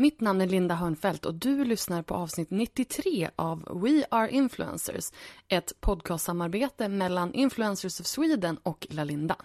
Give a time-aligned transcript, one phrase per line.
[0.00, 5.12] Mitt namn är Linda Hörnfeldt och du lyssnar på avsnitt 93 av We Are Influencers,
[5.48, 9.36] ett podcastsamarbete mellan Influencers of Sweden och Lalinda.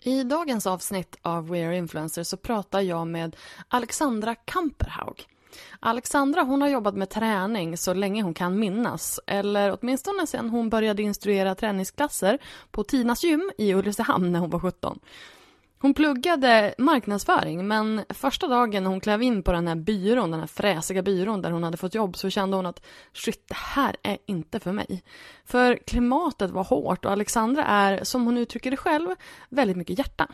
[0.00, 3.36] I dagens avsnitt av We Are Influencers så pratar jag med
[3.68, 5.26] Alexandra Kamperhaug.
[5.80, 10.70] Alexandra hon har jobbat med träning så länge hon kan minnas, eller åtminstone sedan hon
[10.70, 12.38] började instruera träningsklasser
[12.70, 15.00] på Tinas gym i Ulricehamn när hon var 17.
[15.78, 20.40] Hon pluggade marknadsföring men första dagen när hon klev in på den här byrån, den
[20.40, 23.96] här fräsiga byrån där hon hade fått jobb så kände hon att shit, det här
[24.02, 25.02] är inte för mig.
[25.44, 29.08] För klimatet var hårt och Alexandra är, som hon uttrycker det själv,
[29.48, 30.28] väldigt mycket hjärta.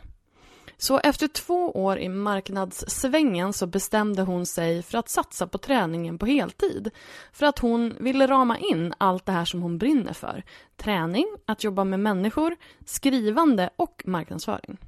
[0.76, 6.18] Så efter två år i marknadssvängen så bestämde hon sig för att satsa på träningen
[6.18, 6.90] på heltid.
[7.32, 10.42] För att hon ville rama in allt det här som hon brinner för.
[10.76, 12.56] Träning, att jobba med människor,
[12.86, 14.78] skrivande och marknadsföring.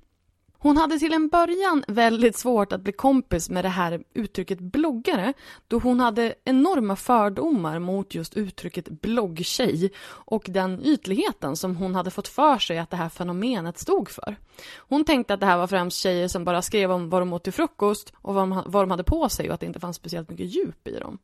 [0.64, 5.32] Hon hade till en början väldigt svårt att bli kompis med det här uttrycket bloggare
[5.68, 12.10] då hon hade enorma fördomar mot just uttrycket bloggtjej och den ytligheten som hon hade
[12.10, 14.36] fått för sig att det här fenomenet stod för.
[14.76, 17.44] Hon tänkte att det här var främst tjejer som bara skrev om vad de åt
[17.44, 19.96] till frukost och vad de, vad de hade på sig och att det inte fanns
[19.96, 21.18] speciellt mycket djup i dem.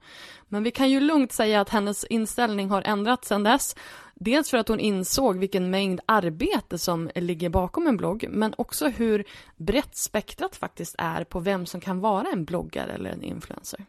[0.48, 3.76] Men vi kan ju lugnt säga att hennes inställning har ändrats sedan dess
[4.22, 8.88] Dels för att hon insåg vilken mängd arbete som ligger bakom en blogg, men också
[8.88, 9.24] hur
[9.56, 13.86] brett spektrat faktiskt är på vem som kan vara en bloggare eller en influencer.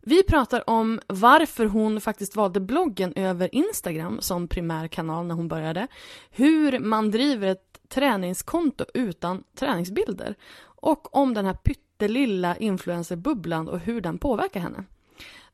[0.00, 5.48] Vi pratar om varför hon faktiskt valde bloggen över Instagram som primär kanal när hon
[5.48, 5.86] började,
[6.30, 14.00] hur man driver ett träningskonto utan träningsbilder och om den här pyttelilla influencerbubblan och hur
[14.00, 14.84] den påverkar henne.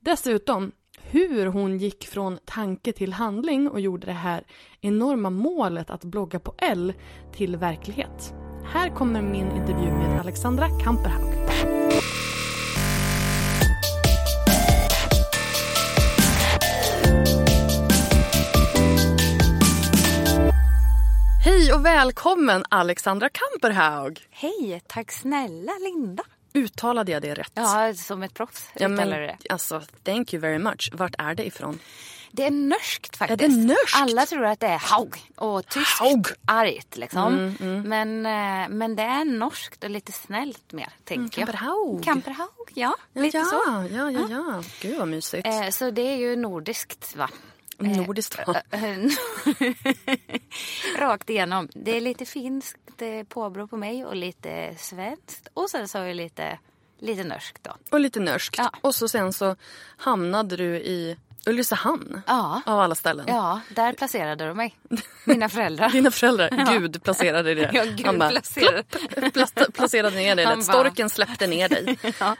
[0.00, 0.72] Dessutom
[1.16, 4.44] hur hon gick från tanke till handling och gjorde det här
[4.81, 6.93] enorma målet att blogga på L
[7.32, 8.34] till verklighet.
[8.65, 11.37] Här kommer min intervju med Alexandra Kamperhaug.
[21.44, 24.21] Hej och välkommen Alexandra Kamperhaug!
[24.31, 26.22] Hej, tack snälla Linda!
[26.56, 27.53] Uttalade jag det rätt?
[27.55, 29.37] Ja, som ett proffs ja, men, det.
[29.50, 30.91] Alltså, thank you very much.
[30.93, 31.78] Vart är det ifrån?
[32.31, 33.43] Det är norskt faktiskt.
[33.43, 33.97] Är det norskt?
[33.97, 36.27] Alla tror att det är haug och tyskt haug.
[36.45, 37.34] argt liksom.
[37.34, 37.83] Mm, mm.
[37.83, 42.05] Men, eh, men det är norskt och lite snällt mer, tänker mm, jag.
[42.05, 42.71] Kamperhaug.
[42.75, 42.97] ja.
[43.15, 43.89] Lite ja, så.
[43.91, 44.62] Ja, ja, ja.
[44.81, 45.47] Gud vad mysigt.
[45.47, 47.31] Eh, så det är ju nordiskt va?
[47.78, 48.62] Nordiskt va?
[50.98, 51.69] Rakt igenom.
[51.75, 55.48] Det är lite finskt påbrå på mig och lite svenskt.
[55.54, 56.59] Och sen så är det lite
[56.98, 57.76] Lite norskt då.
[57.91, 58.59] Och lite norskt.
[58.59, 58.70] Ja.
[58.81, 59.56] Och så sen så
[59.97, 61.16] hamnade du i
[61.47, 62.22] Ulricehamn.
[62.26, 62.62] Ja.
[62.66, 63.26] Av alla ställen.
[63.28, 64.76] Ja, där placerade de mig.
[65.25, 65.91] Mina föräldrar.
[65.91, 66.48] Dina föräldrar.
[66.53, 66.78] Ja.
[66.78, 67.71] Gud placerade dig.
[67.72, 68.83] Ja, Gud bara, placerade.
[69.33, 70.62] Plopp, placerade ner dig.
[70.62, 71.98] Storken släppte ner dig.
[72.21, 72.36] Ja.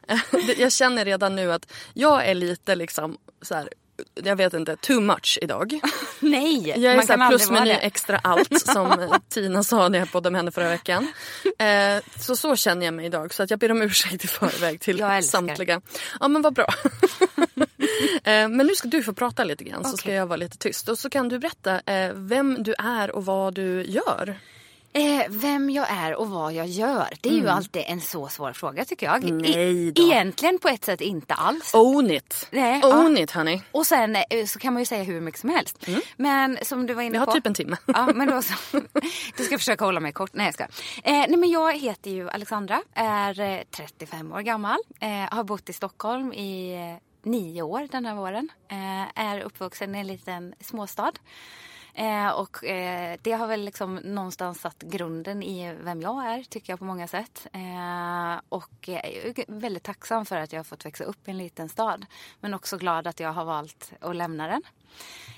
[0.57, 3.69] Jag känner redan nu att jag är lite liksom så här
[4.15, 5.81] jag vet inte, too much idag.
[6.21, 10.33] Nej, Jag är man kan plus meny extra allt som Tina sa när jag poddade
[10.33, 11.13] med henne förra veckan.
[11.59, 14.81] Eh, så så känner jag mig idag så att jag ber om ursäkt i förväg
[14.81, 15.81] till samtliga.
[16.21, 16.67] Ja men vad bra.
[18.25, 19.99] eh, men nu ska du få prata lite grann så okay.
[19.99, 20.89] ska jag vara lite tyst.
[20.89, 24.39] Och så kan du berätta eh, vem du är och vad du gör.
[24.97, 27.09] Eh, vem jag är och vad jag gör.
[27.21, 29.25] Det är ju alltid en så svår fråga tycker jag.
[29.25, 29.39] Mm.
[29.39, 30.03] Nej E- då.
[30.03, 31.75] Egentligen på ett sätt inte alls.
[31.75, 32.49] Own it!
[32.51, 33.23] Nej, Own ja.
[33.23, 33.61] it honey.
[33.73, 35.87] Och sen eh, så kan man ju säga hur mycket som helst.
[36.17, 37.33] Men som du var inne Vi har på.
[37.33, 37.77] typ en timme.
[37.87, 38.55] Ja, men då så.
[39.37, 40.31] Du ska försöka hålla mig kort.
[40.35, 40.63] Nej, jag ska.
[40.65, 40.69] Eh,
[41.05, 44.79] nej, men jag heter ju Alexandra, är eh, 35 år gammal.
[45.01, 48.49] Eh, har bott i Stockholm i eh, nio år den här våren.
[48.71, 51.13] Eh, är uppvuxen i en liten småstad.
[51.99, 56.73] Eh, och eh, det har väl liksom någonstans satt grunden i vem jag är, tycker
[56.73, 57.47] jag på många sätt.
[57.53, 61.39] Eh, och jag är väldigt tacksam för att jag har fått växa upp i en
[61.39, 62.07] liten stad.
[62.41, 64.63] Men också glad att jag har valt att lämna den.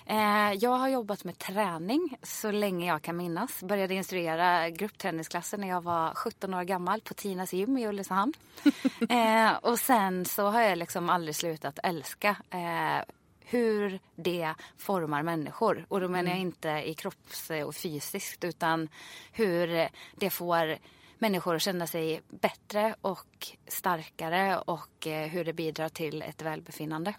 [0.07, 3.63] Eh, jag har jobbat med träning så länge jag kan minnas.
[3.63, 8.33] Började instruera gruppträningsklasser när jag var 17 år gammal på Tinas gym i Ulricehamn.
[9.09, 13.05] eh, och sen så har jag liksom aldrig slutat älska eh,
[13.51, 15.87] hur det formar människor.
[15.89, 18.89] Och då menar jag inte i kropps och fysiskt utan
[19.33, 20.79] hur det får
[21.19, 27.15] människor att känna sig bättre och starkare och eh, hur det bidrar till ett välbefinnande.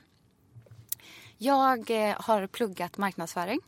[1.38, 3.60] Jag eh, har pluggat marknadsföring.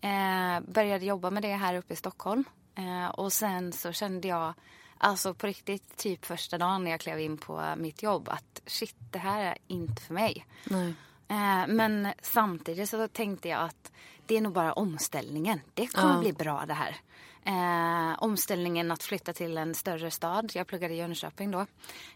[0.00, 2.44] Eh, började jobba med det här uppe i Stockholm.
[2.74, 4.54] Eh, och sen så kände jag,
[4.98, 8.96] alltså på riktigt, typ första dagen när jag klev in på mitt jobb att shit,
[9.10, 10.46] det här är inte för mig.
[10.64, 10.94] Nej.
[11.28, 13.92] Eh, men samtidigt så tänkte jag att
[14.26, 15.60] det är nog bara omställningen.
[15.74, 16.20] Det kommer Ja.
[16.20, 16.96] bli bra det här.
[17.44, 20.50] Eh, omställningen att flytta till en större stad.
[20.54, 21.60] Jag pluggade i Jönköping då.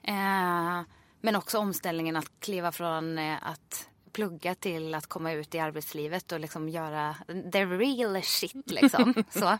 [0.02, 0.80] Eh,
[1.20, 6.32] men också omställningen att kliva från eh, att plugga till att komma ut i arbetslivet
[6.32, 7.14] och liksom göra
[7.52, 9.14] the real shit liksom.
[9.30, 9.58] Så.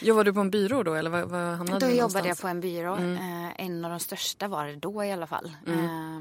[0.00, 2.48] Jobbade du på en byrå då eller vad, vad hamnade Då du jobbade jag på
[2.48, 2.96] en byrå.
[2.96, 5.52] Eh, en av de största var det då i alla fall.
[5.66, 6.20] Eh,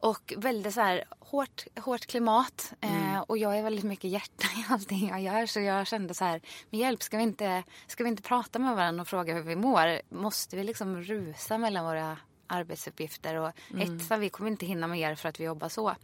[0.00, 2.72] och väldigt så här hårt, hårt klimat.
[2.80, 5.46] Eh, och jag är väldigt mycket hjärta i allting jag gör.
[5.46, 8.76] Så jag kände så här, men hjälp, ska vi inte, ska vi inte prata med
[8.76, 10.14] varandra och fråga hur vi mår?
[10.14, 12.16] Måste vi liksom rusa mellan våra
[12.46, 14.16] arbetsuppgifter och hetsa?
[14.16, 15.94] Vi kommer inte hinna mer för att vi jobbar så.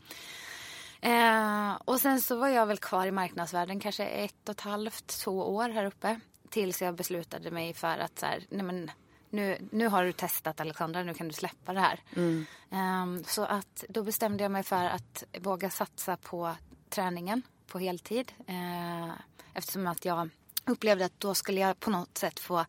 [1.01, 5.07] Eh, och sen så var jag väl kvar i marknadsvärlden kanske ett och ett halvt,
[5.07, 6.21] två år här uppe.
[6.51, 8.91] Tills jag beslutade mig för att så här, nej men
[9.31, 12.01] nu, nu har du testat Alexandra, nu kan du släppa det här.
[12.71, 16.57] Eh, så att då bestämde jag mig för att våga satsa på
[16.89, 18.33] träningen på heltid.
[18.47, 19.11] Eh,
[19.55, 20.29] eftersom att jag
[20.65, 22.65] upplevde att då skulle jag på något sätt få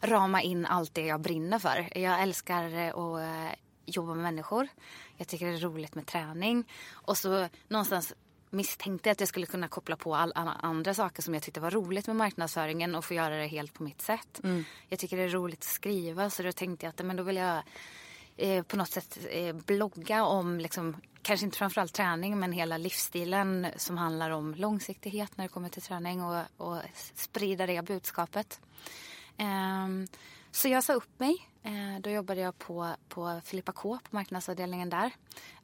[0.00, 1.98] rama in allt det jag brinner för.
[1.98, 3.54] Jag älskar att eh,
[3.86, 4.68] jobba med människor.
[5.16, 6.64] Jag tycker det är roligt med träning.
[6.90, 8.14] Och så någonstans
[8.50, 11.70] misstänkte att jag skulle kunna koppla på all, alla andra saker som jag tyckte var
[11.70, 14.40] roligt med marknadsföringen och få göra det helt på mitt sätt.
[14.88, 17.36] Jag tycker det är roligt att skriva så då tänkte jag att men då vill
[17.36, 17.62] jag
[18.36, 23.66] eh, på något sätt eh, blogga om, liksom, kanske inte framförallt träning, men hela livsstilen
[23.76, 26.82] som handlar om långsiktighet när det kommer till träning och, och
[27.14, 28.60] sprida det budskapet.
[29.36, 30.06] Ehm,
[30.52, 31.50] så jag sa upp mig.
[31.62, 35.10] Eh, då jobbade jag på, på Filippa K på marknadsavdelningen där.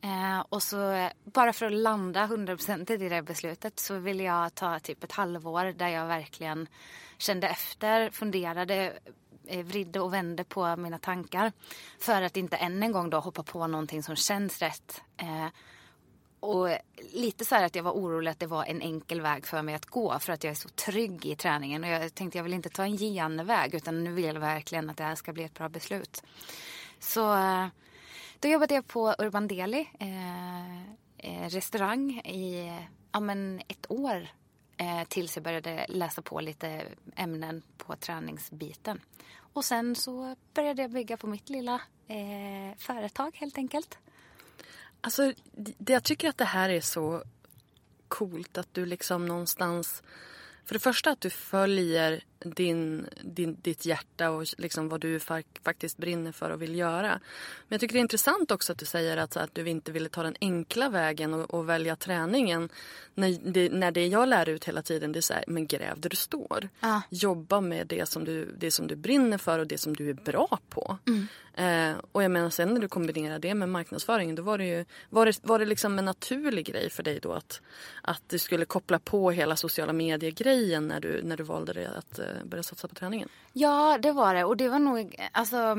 [0.00, 4.55] Eh, och så eh, bara för att landa 100% i det beslutet så ville jag
[4.55, 6.69] ta typ ett halvår där jag verkligen
[7.19, 8.99] kände efter, funderade,
[9.47, 11.53] eh, vridde och vände på mina tankar.
[11.99, 15.03] För att inte än en gång då hoppa på någonting som känns rätt.
[15.17, 15.47] Eh,
[16.46, 16.78] och
[17.12, 19.75] lite så här att jag var orolig att det var en enkel väg för mig
[19.75, 21.84] att gå för att jag är så trygg i träningen.
[21.84, 24.96] Och jag tänkte jag vill inte ta en genväg utan nu vill jag verkligen att
[24.96, 26.22] det här ska bli ett bra beslut.
[26.98, 27.66] Så eh,
[28.40, 30.82] då jobbade jag på Urban Deli, eh,
[31.19, 32.72] eh, restaurang i
[33.12, 34.28] ja, men ett år.
[34.78, 36.82] Eh, tills jag började läsa på lite
[37.16, 39.00] ämnen på träningsbiten.
[39.38, 43.98] Och sen så började jag bygga på mitt lilla eh, företag helt enkelt.
[45.00, 45.32] Alltså,
[45.86, 47.22] jag tycker att det här är så
[48.08, 50.03] coolt att du liksom någonstans...
[50.65, 55.44] För det första att du följer din, din, ditt hjärta och liksom vad du fa-
[55.64, 57.08] faktiskt brinner för och vill göra.
[57.08, 57.20] Men
[57.69, 60.22] jag tycker det är intressant också att du säger att, att du inte ville ta
[60.22, 62.69] den enkla vägen och, och välja träningen.
[63.14, 66.00] När det, när det jag lär ut hela tiden det är så här, men gräv
[66.00, 66.69] där du står.
[66.81, 67.02] Ja.
[67.10, 70.14] Jobba med det som, du, det som du brinner för och det som du är
[70.14, 70.98] bra på.
[71.55, 74.84] Eh, och jag menar sen när du kombinerar det med marknadsföringen då var det ju
[75.10, 77.60] var det, var det liksom en naturlig grej för dig då att,
[78.02, 82.19] att du skulle koppla på hela sociala medier-grejen när du, när du valde det att
[82.45, 83.29] börja satsa på träningen?
[83.53, 84.45] Ja, det var det.
[84.45, 85.77] Och det var nog, alltså,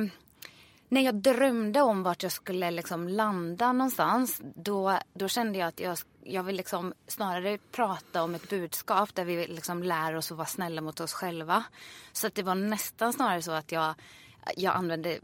[0.89, 5.79] när jag drömde om vart jag skulle liksom landa någonstans, då, då kände jag att
[5.79, 10.37] jag, jag vill liksom snarare prata om ett budskap där vi liksom lär oss att
[10.37, 11.63] vara snälla mot oss själva.
[12.11, 13.93] Så att det var nästan snarare så att jag,
[14.55, 15.19] jag använde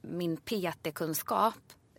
[0.00, 1.54] min PT-kunskap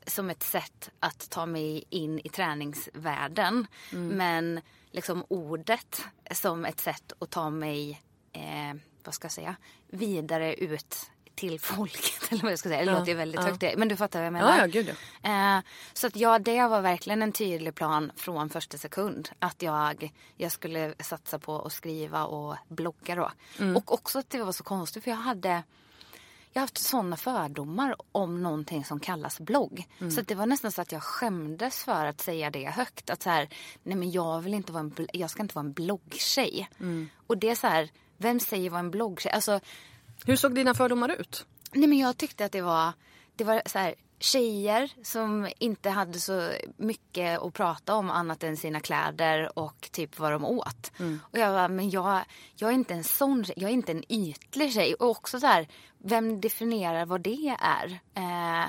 [0.07, 3.67] som ett sätt att ta mig in i träningsvärlden.
[3.91, 8.01] Men liksom ordet som ett sätt att ta mig
[8.39, 9.55] eh, vad ska jag säga,
[9.87, 12.27] vidare ut till folket.
[12.31, 12.85] Eller vad jag ska säga.
[12.85, 13.47] Det Ja, låter ju väldigt ja.
[13.47, 13.77] högt.
[13.77, 14.57] Men du fattar vad jag menar.
[14.57, 15.57] Ja, ja, gud ja.
[15.57, 19.29] Eh, så att ja, det var verkligen en tydlig plan från första sekund.
[19.39, 23.31] Att jag, jag skulle satsa på att skriva och blogga då.
[23.75, 25.63] Och också att det var så konstigt för jag hade
[26.53, 29.87] jag har haft sådana fördomar om någonting som kallas blogg.
[30.11, 33.09] Så att det var nästan så att jag skämdes för att säga det högt.
[33.09, 33.49] Att så här,
[33.83, 36.69] nej men jag vill inte vara en, jag ska inte vara en bloggtjej.
[37.27, 37.89] Och det är så här,
[38.19, 39.31] vem säger vad en bloggtjej?
[39.31, 39.59] Alltså,
[40.25, 41.45] Hur såg dina fördomar ut?
[41.71, 42.93] Nej men jag tyckte att det var,
[43.35, 48.57] det var så här, tjejer som inte hade så mycket att prata om annat än
[48.57, 50.91] sina kläder och typ vad de åt.
[51.21, 52.21] Och jag bara, men jag,
[52.55, 54.93] jag är inte en sån jag är inte en ytlig tjej.
[54.93, 57.99] Och också så här, vem definierar vad det är?
[58.13, 58.67] Eh,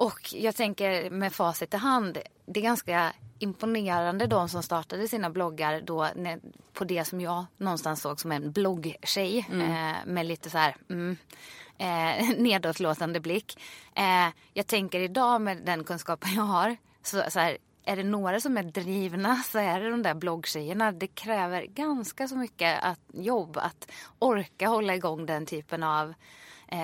[0.00, 5.30] och jag tänker med facit i hand, det är ganska imponerande de som startade sina
[5.30, 6.08] bloggar då
[6.72, 11.16] på det som jag någonstans såg som en bloggtjej eh, med lite så här mm,
[11.78, 13.58] eh, nedåtlåtande blick.
[13.94, 18.40] Eh, jag tänker idag med den kunskapen jag har så, så här, är det några
[18.40, 20.92] som är drivna så är det de där bloggtjejerna.
[20.92, 26.14] Det kräver ganska så mycket att, jobb att orka hålla igång den typen av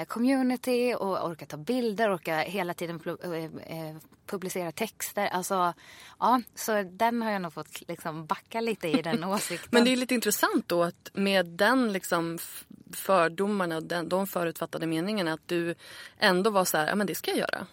[0.08, 5.26] community och orka ta bilder, orka hela tiden eh, eh, publicera texter.
[5.26, 5.74] Alltså,
[6.18, 9.68] ja, så den har jag nog fått liksom backa lite i den åsikten.
[9.70, 12.38] Men det är lite intressant då att med den liksom
[12.92, 15.74] fördomarna och den, de förutfattade meningarna att du
[16.18, 17.66] ändå var så här, ja men det ska jag göra.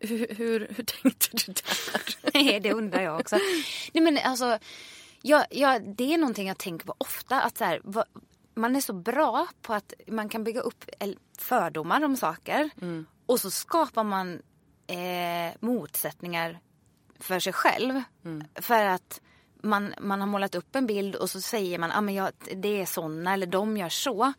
[0.00, 2.32] Hur, hur, hur tänkte du där?
[2.34, 3.36] Nej, det undrar jag också.
[3.92, 4.58] Nej, men alltså,
[5.22, 7.40] ja, ja, det är någonting jag tänker på ofta.
[7.40, 8.04] Att så här, vad,
[8.58, 10.84] man är så bra på att man kan bygga upp
[11.38, 12.70] fördomar om saker.
[13.26, 14.42] Och så skapar man
[14.86, 16.60] eh, motsättningar
[17.20, 18.02] för sig själv.
[18.54, 19.20] För att
[19.62, 22.30] man, man har målat upp en bild och så säger man att ah, men jag,
[22.56, 24.32] det är såna eller de gör så.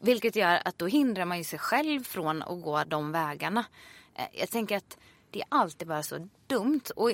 [0.00, 3.64] Vilket gör att då hindrar man ju sig själv från att gå de vägarna.
[4.14, 4.98] Eh, Jag tänker att
[5.36, 6.80] det är alltid bara så dumt.
[6.96, 7.10] Och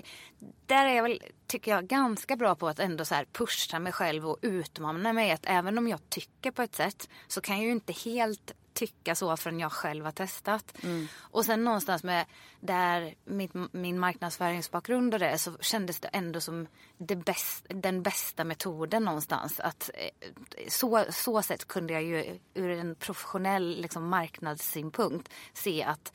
[0.66, 4.28] där är jag väl, tycker jag, ganska bra på att ändå så pusha mig själv
[4.28, 5.30] och utmana mig.
[5.30, 9.14] Att även om jag tycker på ett sätt så kan jag ju inte helt tycka
[9.14, 10.74] så förrän jag själv har testat.
[11.18, 12.26] Och sen någonstans med
[12.60, 16.66] där mitt, min marknadsföringsbakgrund och det så kändes det ändå som
[16.98, 19.60] det bäst, den bästa metoden någonstans.
[19.60, 20.28] Att, eh,
[20.68, 26.12] så, så sätt kunde jag ju ur en professionell liksom, marknadssynpunkt se att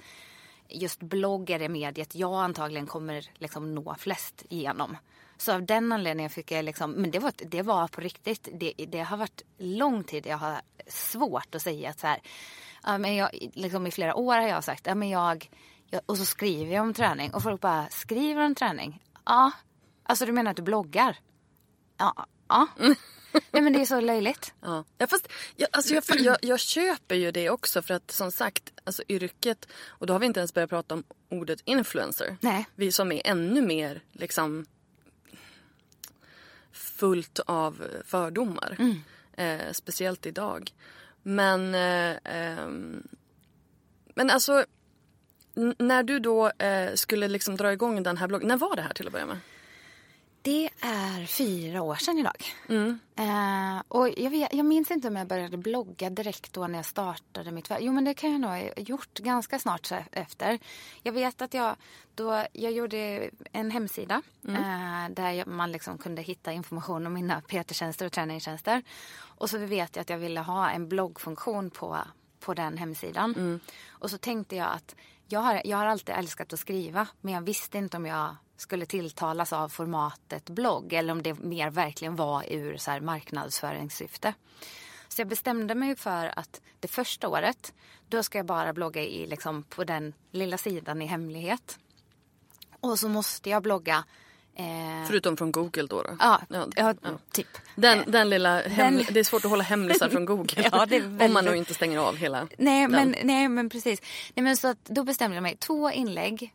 [0.70, 4.98] just blogg är det mediet jag antagligen kommer liksom nå flest genom.
[5.38, 8.50] Så av den anledningen fick jag liksom, men det var, det var på riktigt.
[8.54, 12.22] Det, det har varit lång tid jag har svårt att säga att så här,
[12.84, 15.50] ja, men jag, liksom i flera år har jag sagt, ja, men jag,
[15.90, 19.04] jag, och så skriver jag om träning och folk bara, skriver om träning?
[19.26, 19.52] Ja.
[20.04, 21.18] Alltså du menar att du bloggar?
[21.98, 22.26] Ja.
[22.48, 22.68] ja.
[23.52, 24.54] Nej men det är så löjligt.
[24.62, 28.32] Ja, ja fast jag, alltså jag, jag, jag köper ju det också för att som
[28.32, 32.38] sagt, alltså yrket, och då har vi inte ens börjat prata om ordet influencer.
[32.42, 32.68] Nej.
[32.76, 34.66] Vi som är ännu mer liksom
[36.72, 38.78] fullt av fördomar.
[39.38, 40.72] Eh, speciellt idag.
[41.24, 43.08] Men, eh, ehm,
[44.16, 44.66] men alltså
[45.78, 48.94] när du då eh, skulle liksom dra igång den här bloggen, när var det här
[48.94, 49.38] till att börja med?
[50.48, 52.44] Det är fyra år sedan idag.
[53.16, 56.86] Eh, och jag, vet, jag minns inte om jag började blogga direkt då när jag
[56.86, 60.60] startade mitt Jo men det kan jag nog ha gjort ganska snart efter.
[61.04, 61.76] Jag vet att jag,
[62.16, 68.06] då, jag gjorde en hemsida eh, där man liksom kunde hitta information om mina PT-tjänster
[68.06, 68.84] och träningstjänster.
[69.20, 71.98] Och så vet jag att jag ville ha en bloggfunktion på,
[72.40, 73.60] på den hemsidan.
[73.90, 74.96] Och så tänkte jag att
[75.28, 78.86] jag har, jag har alltid älskat att skriva men jag visste inte om jag skulle
[78.86, 84.34] tilltalas av formatet blogg eller om det mer verkligen var ur så här marknadsföringssyfte.
[85.08, 87.74] Så jag bestämde mig för att det första året
[88.10, 91.80] då ska jag bara blogga i, liksom, på den lilla sidan i hemlighet.
[92.80, 94.04] Och så måste jag blogga
[95.08, 96.02] Förutom från Google då?
[96.02, 96.16] då.
[96.20, 96.94] Ja, Ja, ja,
[97.32, 97.48] typ.
[97.76, 100.70] Den, Eh, den lilla hem, den- Det är svårt att hålla hemlisar från Google.
[100.72, 102.92] Ja, är Om man väldigt- nog inte stänger av hela Nej den.
[102.92, 104.02] men, nej, men precis.
[104.36, 105.58] Nej, men så att då bestämde jag mig.
[105.58, 106.50] Två inlägg eh,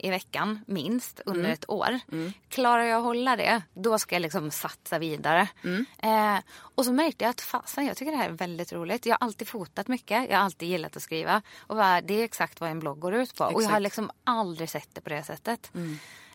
[0.00, 1.52] i veckan minst under Mm.
[1.52, 2.00] ett år.
[2.48, 5.48] Klarar jag att hålla det, då ska jag liksom satsa vidare.
[5.64, 5.86] Mm.
[6.02, 9.06] Eh, och så märkte jag att fasen, jag tycker det här är väldigt roligt.
[9.06, 10.30] Jag har alltid fotat mycket.
[10.30, 11.42] Jag har alltid gillat att skriva.
[11.58, 13.44] Och bara, det är exakt vad en blogg går ut på.
[13.44, 13.82] Och jag har Exakt.
[13.82, 15.70] liksom aldrig sett det på det sättet.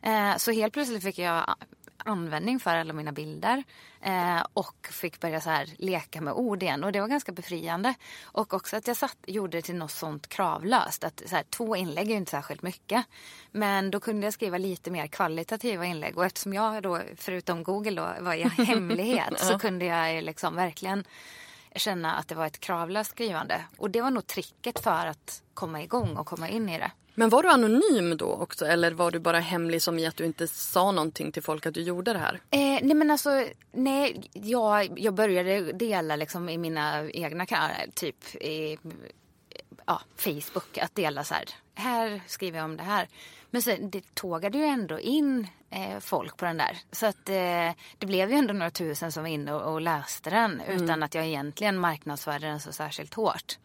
[0.01, 1.55] Eh, så helt plötsligt fick jag
[2.05, 3.63] användning för alla mina bilder.
[4.01, 6.83] Eh, och fick börja så här leka med ord igen.
[6.83, 7.93] Och det var ganska befriande.
[8.23, 11.03] Och också att jag satt, gjorde det till något sånt kravlöst.
[11.03, 13.05] Att så här, två inlägg är ju inte särskilt mycket.
[13.51, 16.17] Men då kunde jag skriva lite mer kvalitativa inlägg.
[16.17, 21.03] Och eftersom jag då, förutom Google då, var i hemlighet så kunde jag liksom verkligen
[21.75, 23.65] känna att det var ett kravlöst skrivande.
[23.77, 26.91] Och det var nog tricket för att komma igång och komma in i det.
[27.15, 30.25] Men var du anonym då också eller var du bara hemlig som i att du
[30.25, 32.39] inte sa någonting till folk att du gjorde det här?
[32.51, 38.35] Eh, nej men alltså, nej, jag, jag började dela liksom i mina egna kanaler, typ
[38.35, 38.77] i
[39.85, 43.07] ja, Facebook, att dela så här, här skriver jag om det här.
[43.49, 46.77] Men sen, det tågade ju ändå in eh, folk på den där.
[46.91, 50.29] Så att eh, det blev ju ändå några tusen som var inne och, och läste
[50.29, 50.83] den mm.
[50.83, 53.57] utan att jag egentligen marknadsförde den så särskilt hårt.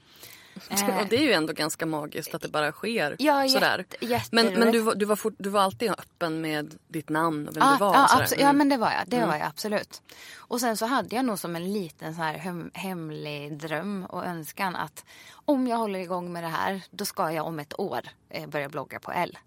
[0.71, 0.99] Eh.
[1.01, 3.85] Och det är ju ändå ganska magiskt att det bara sker ja, sådär.
[4.01, 7.49] Jätte, men men du, var, du, var fort, du var alltid öppen med ditt namn
[7.49, 7.95] och vem ja, du var?
[7.95, 8.29] Ja, mm.
[8.39, 9.03] ja men det var jag.
[9.07, 9.29] Det mm.
[9.29, 10.03] var jag absolut.
[10.37, 14.27] Och sen så hade jag nog som en liten så här hem, hemlig dröm och
[14.27, 15.05] önskan att
[15.45, 18.69] om jag håller igång med det här då ska jag om ett år eh, börja
[18.69, 19.39] blogga på L.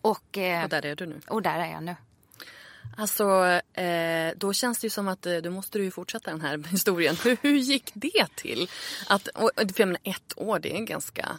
[0.00, 1.20] Och, eh, och där är du nu?
[1.28, 1.96] Och där är jag nu.
[2.96, 3.44] Alltså,
[3.80, 6.58] eh, då känns det ju som att eh, då måste du ju fortsätta den här
[6.70, 7.16] historien.
[7.42, 8.70] Hur, gick det till?
[9.08, 11.38] Att, och, för jag menar, ett år, det är ganska,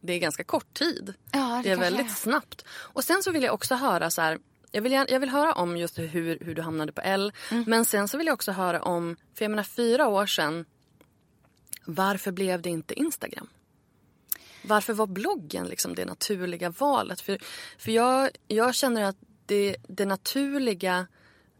[0.00, 1.14] det är ganska kort tid.
[1.32, 2.14] Ja, det, det är väldigt är.
[2.14, 2.64] snabbt.
[2.68, 4.38] Och sen så vill jag också höra så här,
[4.70, 7.32] jag vill, jag vill höra om just hur, hur du hamnade på L.
[7.50, 7.64] Mm.
[7.66, 10.64] Men sen så vill jag också höra om, för jag menar fyra år sedan,
[11.84, 13.48] varför blev det inte Instagram?
[14.62, 17.20] Varför var bloggen liksom det naturliga valet?
[17.20, 17.38] För,
[17.78, 21.06] för jag, jag känner att det, det naturliga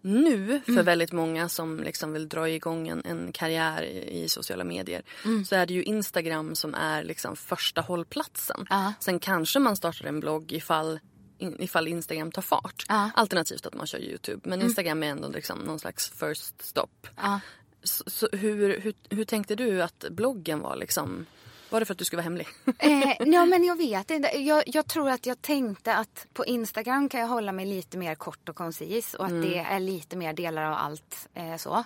[0.07, 0.85] nu för mm.
[0.85, 5.45] väldigt många som liksom vill dra igång en, en karriär i, i sociala medier mm.
[5.45, 8.67] så är det ju Instagram som är liksom första hållplatsen.
[8.73, 8.91] Uh.
[9.01, 11.01] Sen kanske man startar en blogg ifall,
[11.39, 12.87] ifall Instagram tar fart.
[12.91, 13.09] Uh.
[13.15, 14.41] Alternativt att man kör Youtube.
[14.43, 14.67] Men mm.
[14.67, 17.07] Instagram är ändå liksom någon slags first stop.
[17.25, 17.39] Uh.
[17.83, 21.27] Så, så hur, hur, hur tänkte du att bloggen var liksom
[21.71, 22.49] var det för att du skulle vara hemlig?
[22.79, 24.39] eh, ja, men jag vet inte.
[24.39, 28.15] Jag, jag, tror att jag tänkte att på Instagram kan jag hålla mig lite mer
[28.15, 29.51] kort och koncis och att mm.
[29.51, 31.85] det är lite mer delar av allt eh, så.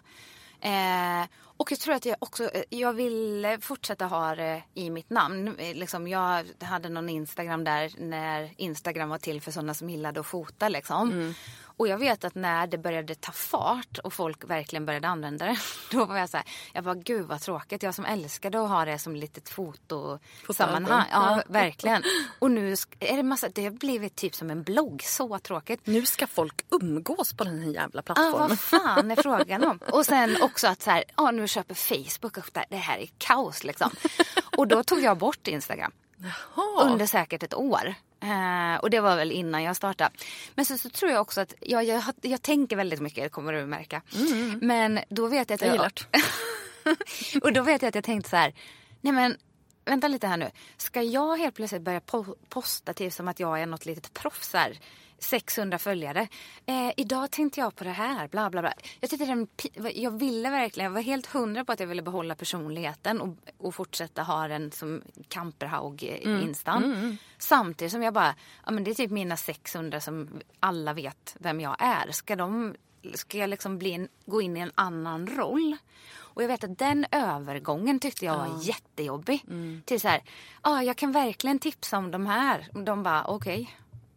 [0.60, 1.24] Eh,
[1.60, 5.56] och jag tror att jag också, eh, jag vill fortsätta ha det i mitt namn.
[5.58, 10.20] Eh, liksom, jag hade någon Instagram där när Instagram var till för sådana som gillade
[10.20, 11.10] att fota liksom.
[11.10, 11.34] Mm.
[11.80, 15.58] Och jag vet att när det började ta fart och folk verkligen började använda det.
[15.90, 17.82] Då var jag så här, jag bara gud vad tråkigt.
[17.82, 21.06] Jag som älskade att ha det som litet fotosammanhang.
[21.12, 22.02] Ja, verkligen.
[22.38, 25.02] Och nu är det massa, det har blivit typ som en blogg.
[25.02, 25.80] Så tråkigt.
[25.84, 28.34] Nu ska folk umgås på den här jävla plattformen.
[28.40, 29.78] Ja, vad fan är frågan om?
[29.92, 32.64] Och sen också att så här, ja nu köper Facebook det.
[32.68, 33.90] Det här är kaos liksom.
[34.56, 35.92] Och då tog jag bort Instagram.
[36.16, 36.90] Jaha.
[36.90, 37.94] Under säkert ett år.
[38.24, 40.10] Uh, och det var väl innan jag startade.
[40.54, 43.52] Men så, så tror jag också att jag, jag, jag tänker väldigt mycket, det kommer
[43.52, 44.02] du märka.
[44.14, 44.58] Mm.
[44.62, 45.76] Men då vet jag att jag...
[45.76, 48.54] jag och då vet jag att jag tänkte så här,
[49.00, 49.36] nej men
[49.84, 50.50] vänta lite här nu.
[50.76, 54.52] Ska jag helt plötsligt börja po posta till som att jag är något litet proffs
[54.52, 54.78] här?
[55.20, 56.28] 600 följare.
[56.66, 58.72] Eh, idag tänkte jag på det här, bla bla bla.
[59.00, 59.48] Jag, tyckte den,
[59.94, 63.74] jag ville verkligen, jag var helt hundra på att jag ville behålla personligheten och, och
[63.74, 66.84] fortsätta ha den som Kamperhaug-instan.
[66.84, 66.98] Mm.
[66.98, 67.16] Mm.
[67.38, 68.34] Samtidigt som jag bara,
[68.66, 70.28] ja men det är typ mina 600 som
[70.60, 72.12] alla vet vem jag är.
[72.12, 72.74] Ska de,
[73.14, 75.76] ska jag liksom bli en, gå in i en annan roll?
[76.32, 78.60] Och jag vet att den övergången tyckte jag var ja.
[78.62, 79.44] jättejobbig.
[79.48, 79.82] Mm.
[79.84, 80.22] Till så här,
[80.62, 82.68] ja jag kan verkligen tipsa om de här.
[82.84, 83.60] De bara okej.
[83.62, 83.66] Okay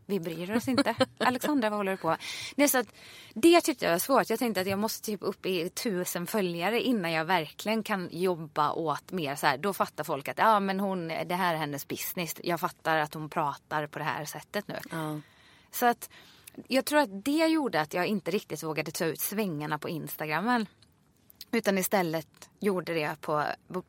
[0.06, 0.96] vi bryr oss inte.
[1.18, 2.18] Alexandra, vad håller du på
[2.56, 2.88] Nej, så att
[3.34, 4.30] Det tyckte jag var svårt.
[4.30, 8.72] Jag tänkte att jag måste typ upp i tusen följare innan jag verkligen kan jobba
[8.72, 9.58] åt mer så här.
[9.58, 12.36] Då fattar folk att ja, men hon, det här är hennes business.
[12.44, 14.80] Jag fattar att hon pratar på det här sättet nu.
[14.92, 15.20] Ja.
[15.72, 16.10] Så att
[16.68, 20.66] jag tror att det gjorde att jag inte riktigt vågade ta ut svängarna på Instagram.
[21.52, 23.44] Utan istället gjorde det på,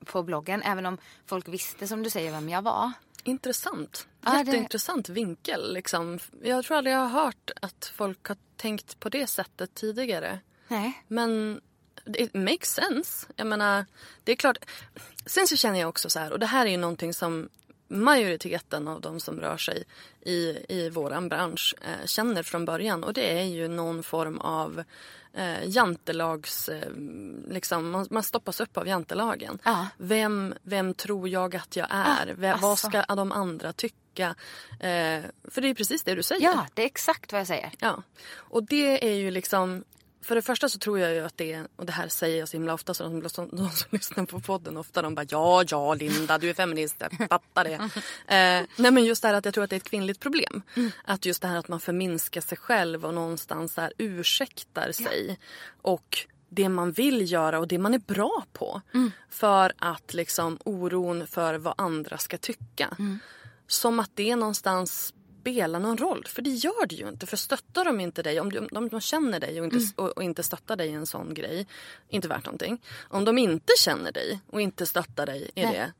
[0.05, 0.63] på bloggen.
[0.63, 2.93] Även om folk visste som du säger vem jag var.
[3.25, 4.09] Intressant.
[4.27, 5.75] Jätteintressant vinkel.
[5.75, 6.19] Liksom.
[6.43, 10.41] Jag tror aldrig jag har hört att folk har tänkt på det sättet tidigare.
[10.69, 11.05] Nej.
[11.09, 11.61] Men
[12.07, 13.27] it makes sense.
[13.37, 13.87] Jag menar,
[14.25, 14.59] det är klart.
[15.27, 17.49] Sen så känner jag också så här, och det här är ju någonting som
[17.95, 19.85] majoriteten av de som rör sig
[20.21, 23.05] i, i våran bransch eh, känner från början.
[23.05, 24.85] Och det är ju någon form av
[25.33, 26.69] eh, jantelags...
[26.69, 26.91] Eh,
[27.49, 29.59] liksom, man, man stoppas upp av jantelagen.
[29.65, 29.89] Ja.
[29.97, 32.37] Vem, vem tror jag att jag är?
[32.41, 32.67] Ja, alltså.
[32.67, 34.35] Vad ska de andra tycka?
[34.81, 36.43] Eh, för det är precis det du säger.
[36.43, 37.73] Ja, det är exakt vad jag säger.
[37.79, 38.03] Ja.
[38.35, 39.85] Och det är ju liksom
[40.25, 42.49] för det första så tror jag ju att det är, och det här säger jag
[42.49, 45.65] så himla ofta så de, som, de som lyssnar på podden ofta de bara ja,
[45.69, 47.75] ja Linda du är feminist, jag fattar det.
[48.35, 50.63] eh, nej men just det här att jag tror att det är ett kvinnligt problem.
[50.75, 50.91] Mm.
[51.05, 55.27] Att just det här att man förminskar sig själv och någonstans där ursäktar sig.
[55.29, 55.35] Ja.
[55.83, 58.81] Och det man vill göra och det man är bra på.
[58.95, 59.11] Mm.
[59.31, 62.97] För att liksom oron för vad andra ska tycka.
[62.99, 63.19] Mm.
[63.67, 65.14] Som att det någonstans
[65.45, 66.25] spelar någon roll.
[66.27, 67.27] För det gör det ju inte.
[67.27, 69.89] För stöttar de inte dig, om de, om de känner dig och inte, mm.
[69.97, 71.67] och, och, inte stöttar dig i en sån grej,
[72.09, 72.83] inte värt någonting.
[73.09, 75.73] Om de inte känner dig och inte stöttar dig i Nej.
[75.73, 75.93] det,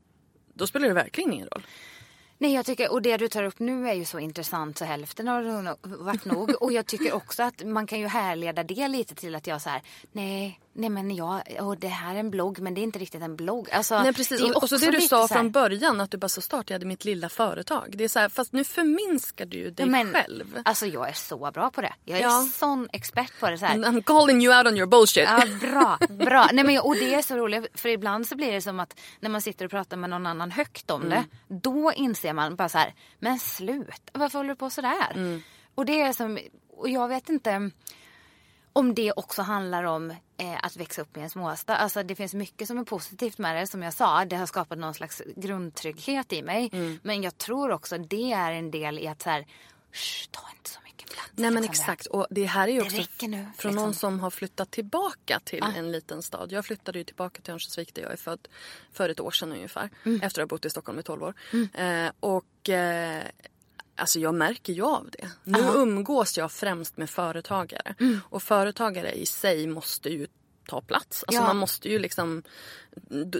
[0.53, 1.67] då spelar det verkligen ingen roll.
[2.37, 5.27] Nej, jag tycker, och det du tar upp nu är ju så intressant så hälften
[5.27, 6.55] har varit nog.
[6.61, 9.69] Och jag tycker också att man kan ju härleda det lite till att jag så
[9.69, 9.81] här,
[10.11, 13.21] nej, nej men jag, och det här är en blogg men det är inte riktigt
[13.21, 13.69] en blogg.
[13.71, 16.41] Alltså, nej precis, och, och så det du sa från början att du bara så
[16.41, 17.93] startade mitt lilla företag.
[17.97, 20.61] Det är så här, fast nu förminskar du dig men, själv.
[20.65, 21.93] Alltså jag är så bra på det.
[22.05, 22.47] Jag är ja.
[22.53, 23.57] sån expert på det.
[23.57, 23.75] Så här.
[23.75, 25.23] I'm calling you out on your bullshit.
[25.23, 26.49] Ja, bra, bra.
[26.53, 29.29] nej, men, och det är så roligt för ibland så blir det som att när
[29.29, 31.09] man sitter och pratar med någon annan högt om mm.
[31.09, 31.55] det.
[31.55, 35.11] Då inser man bara så här, men slut, varför håller du på sådär?
[35.15, 35.41] Mm.
[35.75, 36.39] Och det är som,
[36.77, 37.71] och jag vet inte
[38.75, 41.75] om det också handlar om eh, att växa upp i en småstad.
[41.75, 43.67] Alltså det finns mycket som är positivt med det.
[43.67, 46.69] Som jag sa, det har skapat någon slags grundtrygghet i mig.
[46.73, 46.99] Mm.
[47.03, 49.45] Men jag tror också det är en del i att så här,
[50.31, 51.31] ta inte så mycket plats.
[51.35, 52.05] Nej men liksom exakt.
[52.05, 53.75] Och det här är ju också nu, från liksom.
[53.75, 55.71] någon som har flyttat tillbaka till ah.
[55.75, 56.51] en liten stad.
[56.51, 58.47] Jag flyttade ju tillbaka till Örnsköldsvik där jag är född
[58.93, 59.89] för ett år sedan ungefär.
[60.03, 60.21] Mm.
[60.21, 61.33] Efter att ha bott i Stockholm i 12 år.
[61.53, 62.05] Mm.
[62.05, 63.23] Eh, och eh,
[63.95, 65.29] Alltså jag märker ju av det.
[65.43, 65.73] Nu Aha.
[65.75, 67.95] umgås jag främst med företagare.
[67.99, 68.19] Mm.
[68.29, 70.27] Och företagare i sig måste ju
[70.67, 71.23] ta plats.
[71.27, 71.47] Alltså ja.
[71.47, 72.43] man måste ju liksom...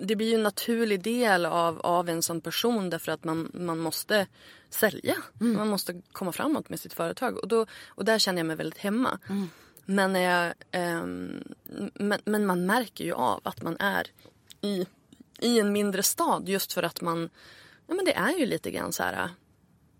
[0.01, 3.79] Det blir ju en naturlig del av, av en sån person därför att man, man
[3.79, 4.27] måste
[4.69, 5.15] sälja.
[5.41, 5.57] Mm.
[5.57, 7.37] Man måste komma framåt med sitt företag.
[7.37, 9.19] Och, då, och där känner jag mig väldigt hemma.
[9.29, 9.49] Mm.
[9.85, 11.05] Men, jag, eh,
[11.93, 14.07] men, men man märker ju av att man är
[14.61, 14.85] i,
[15.39, 17.29] i en mindre stad just för att man...
[17.87, 19.29] Ja men det är ju lite grann så här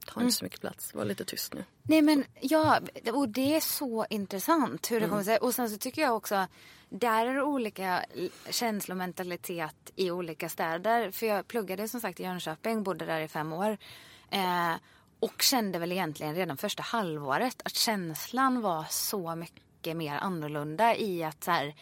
[0.06, 0.94] Ta inte så mycket plats.
[0.94, 1.64] Var lite tyst nu.
[1.84, 2.80] Nej men ja,
[3.14, 5.10] och det är så intressant hur det mm.
[5.10, 5.38] kommer sig.
[5.38, 6.48] Och sen så tycker jag också,
[6.90, 8.06] där är det olika
[8.50, 11.12] känslomentalitet i olika städer.
[11.12, 13.78] För jag pluggade som sagt i Jönköping, bodde där i fem år.
[14.30, 14.74] Eh,
[15.20, 21.24] och kände väl egentligen redan första halvåret att känslan var så mycket mer annorlunda i
[21.24, 21.76] att så här,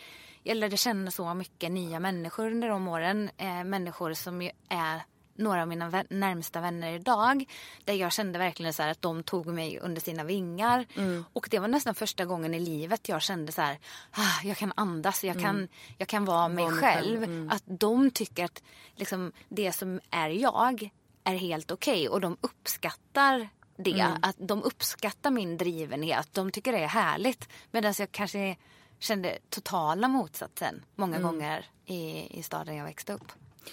[0.43, 3.29] jag lärde känna så mycket nya människor under de åren.
[3.37, 5.01] Eh, människor som ju är
[5.35, 7.45] några av mina vän, närmsta vänner idag.
[7.85, 10.85] Där jag kände verkligen så att de tog mig under sina vingar.
[10.95, 11.25] Mm.
[11.33, 13.79] Och det var nästan första gången i livet jag kände så här,
[14.11, 15.67] ah, jag kan andas, jag kan, mm.
[15.97, 17.23] jag kan vara mig var själv.
[17.23, 17.49] Mm.
[17.49, 18.63] Att de tycker att
[18.95, 20.89] liksom, det som är jag
[21.23, 23.99] är helt okej okay, och de uppskattar det.
[23.99, 24.17] Mm.
[24.21, 27.49] Att de uppskattar min drivenhet, de tycker det är härligt.
[27.71, 28.57] Medan jag kanske
[28.99, 31.31] kände totala motsatsen många mm.
[31.31, 33.31] gånger i, i staden jag växte upp.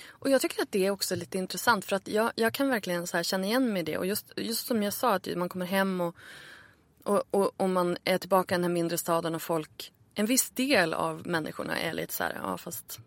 [0.08, 3.06] Och jag tycker att det är också lite intressant för att jag, jag kan verkligen
[3.06, 3.98] så känna igen mig i det.
[3.98, 6.16] Och just, just som jag sa, att man kommer hem och,
[7.04, 10.50] och, och, och man är tillbaka i den här mindre staden och folk, en viss
[10.50, 13.00] del av människorna är lite så här, ja fast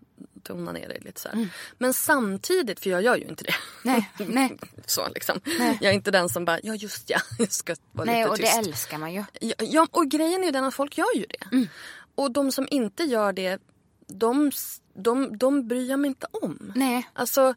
[0.43, 1.50] tona ner det lite så mm.
[1.78, 3.56] Men samtidigt, för jag gör ju inte det.
[3.84, 4.58] Nej, nej.
[4.86, 5.39] så liksom.
[5.60, 5.78] Nej.
[5.82, 8.41] Jag är inte den som bara, ja just ja, jag ska vara nej, lite tyst.
[8.41, 9.24] Nej, och det älskar man ju.
[9.41, 11.56] Ja, ja, och grejen är ju den att folk gör ju det.
[11.56, 11.67] Mm.
[12.15, 13.62] Och de som inte gör det,
[14.08, 14.52] de
[14.93, 16.71] de, de bryr jag mig inte om.
[16.75, 17.10] Nej.
[17.13, 17.56] Alltså,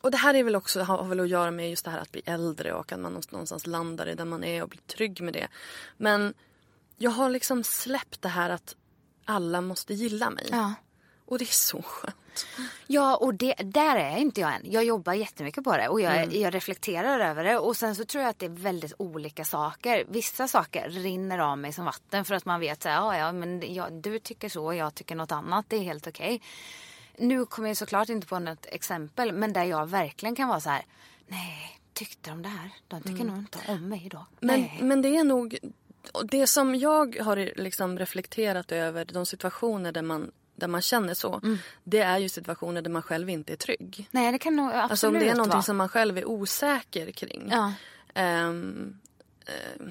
[0.00, 2.12] och det här är väl också, har väl att göra med just det här att
[2.12, 5.32] bli äldre och att man någonstans landar i där man är och blir trygg med
[5.32, 5.48] det.
[5.96, 6.34] Men
[6.96, 8.76] jag har liksom släppt det här att
[9.24, 10.46] alla måste gilla mig.
[10.50, 10.74] Ja.
[11.28, 12.16] Och det är så skönt.
[12.86, 14.62] Ja, och det, där är inte jag än.
[14.64, 16.40] Jag jobbar jättemycket på det och jag, mm.
[16.40, 17.58] jag reflekterar över det.
[17.58, 20.04] Och sen så tror jag att det är väldigt olika saker.
[20.08, 23.74] Vissa saker rinner av mig som vatten för att man vet att ja, ja, men
[23.74, 25.64] jag, du tycker så och jag tycker något annat.
[25.68, 26.34] Det är helt okej.
[27.14, 27.26] Okay.
[27.26, 30.70] Nu kommer jag såklart inte på något exempel, men där jag verkligen kan vara så
[30.70, 30.84] här.
[31.26, 32.70] Nej, tyckte de det här?
[32.88, 33.26] De tycker mm.
[33.26, 34.26] nog inte om mig då.
[34.40, 35.58] Men, men det är nog
[36.24, 41.40] det som jag har liksom reflekterat över, de situationer där man där man känner så,
[41.42, 41.58] mm.
[41.84, 44.08] det är ju situationer där man själv inte är trygg.
[44.10, 45.62] Nej, det kan nog absolut Alltså om det är någonting vara.
[45.62, 47.48] som man själv är osäker kring.
[47.50, 47.72] Ja.
[48.48, 48.98] Um,
[49.48, 49.88] uh,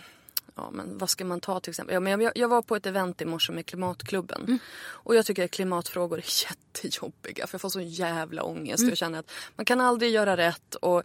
[0.57, 1.93] ja, men vad ska man ta till exempel?
[1.93, 4.41] Ja, men jag, jag var på ett event i morse med Klimatklubben.
[4.41, 4.59] Mm.
[4.79, 7.47] Och jag tycker att klimatfrågor är jättejobbiga.
[7.47, 8.79] För jag får så jävla ångest.
[8.79, 8.89] Mm.
[8.89, 10.75] Jag känner att man kan aldrig göra rätt.
[10.75, 11.03] Och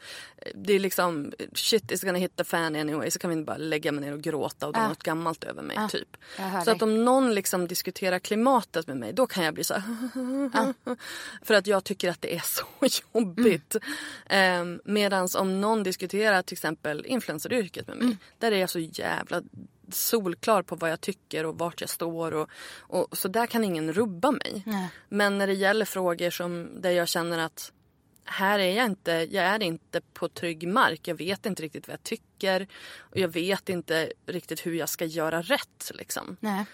[0.54, 3.10] det är liksom shit is gonna hit the fan anyway.
[3.10, 4.88] Så kan vi inte bara lägga mig ner och gråta och det är äh.
[4.88, 5.76] något gammalt över mig.
[5.76, 5.88] Äh.
[5.88, 6.16] typ.
[6.64, 9.82] Så att om någon liksom diskuterar klimatet med mig då kan jag bli så här,
[10.54, 10.94] äh.
[11.42, 12.64] För att jag tycker att det är så
[13.12, 13.76] jobbigt.
[14.26, 14.62] Mm.
[14.62, 18.06] Um, Medan om någon diskuterar till exempel influenceryrket med mig.
[18.06, 18.18] Mm.
[18.38, 19.41] Där är jag så jävla
[19.90, 22.34] solklar på vad jag tycker och vart jag står.
[22.34, 24.62] Och, och, så där kan ingen rubba mig.
[24.66, 24.88] Nej.
[25.08, 27.72] Men när det gäller frågor som där jag känner att
[28.24, 31.08] här är jag inte, jag är inte på trygg mark.
[31.08, 32.66] Jag vet inte riktigt vad jag tycker.
[32.98, 35.92] Och jag vet inte riktigt hur jag ska göra rätt.
[35.94, 36.36] Liksom.
[36.40, 36.64] Nej.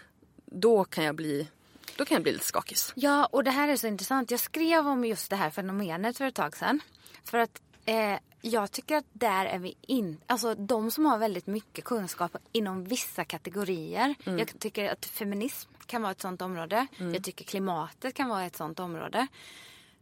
[0.46, 1.48] Då kan jag bli
[1.96, 2.92] då kan jag bli lite skakis.
[2.94, 4.30] Ja, och det här är så intressant.
[4.30, 6.80] Jag skrev om just det här fenomenet för ett tag sedan.
[7.24, 10.24] För att eh, jag tycker att där är vi inte...
[10.26, 14.14] Alltså de som har väldigt mycket kunskap inom vissa kategorier.
[14.26, 14.38] Mm.
[14.38, 16.86] Jag tycker att feminism kan vara ett sånt område.
[16.98, 17.14] Mm.
[17.14, 19.26] Jag tycker klimatet kan vara ett sånt område.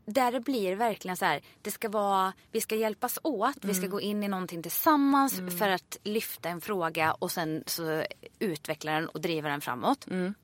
[0.05, 3.75] Där det blir verkligen så här, det ska vara, vi ska hjälpas åt, vi Mm.
[3.75, 8.05] ska gå in i någonting tillsammans för att lyfta en fråga och sen så
[8.39, 10.07] utveckla den och driva den framåt.
[10.07, 10.35] Mm.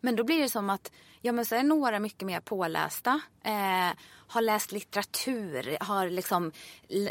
[0.00, 3.20] Men då blir det som att ja, men så är några mycket mer pålästa.
[3.44, 3.90] Eh,
[4.28, 6.52] har läst litteratur, har liksom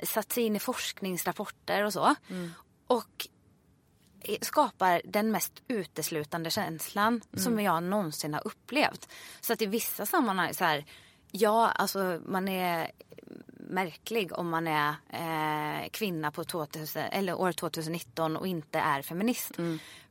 [0.04, 2.16] satt sig in i forskningsrapporter och så.
[2.88, 3.28] Och
[4.22, 9.10] eh, skapar den mest uteslutande känslan som jag någonsin har upplevt.
[9.42, 10.86] Så att i vissa sammanhang så här,
[11.32, 12.92] ja alltså man är
[13.70, 19.58] märklig om man är eh, kvinna på 2000, eller år 2019 och inte är feminist.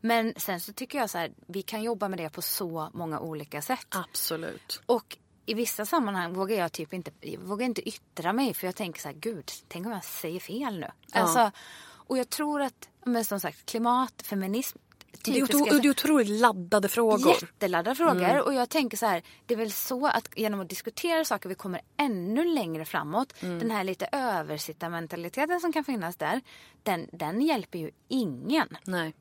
[0.00, 3.20] Men sen så tycker jag så här, vi kan jobba med det på så många
[3.20, 3.86] olika sätt.
[3.88, 4.82] Absolut.
[4.86, 5.16] Och
[5.46, 9.08] i vissa sammanhang vågar jag typ inte, vågar inte yttra mig för jag tänker så
[9.08, 10.90] här, gud, tänk om jag säger fel nu.
[11.12, 11.50] Alltså,
[11.86, 14.78] och jag tror att, men som sagt, klimat, feminism,
[15.24, 17.28] Det är, typiska- det är otroligt laddade frågor.
[17.42, 18.20] Jätteladdade frågor.
[18.42, 21.54] Och jag tänker så här, det är väl så att genom att diskutera saker vi
[21.54, 23.34] kommer ännu längre framåt.
[23.40, 26.40] Den här lite översittarmentaliteten som kan finnas där,
[26.82, 28.68] den, den hjälper ju ingen.
[28.84, 29.14] Nej.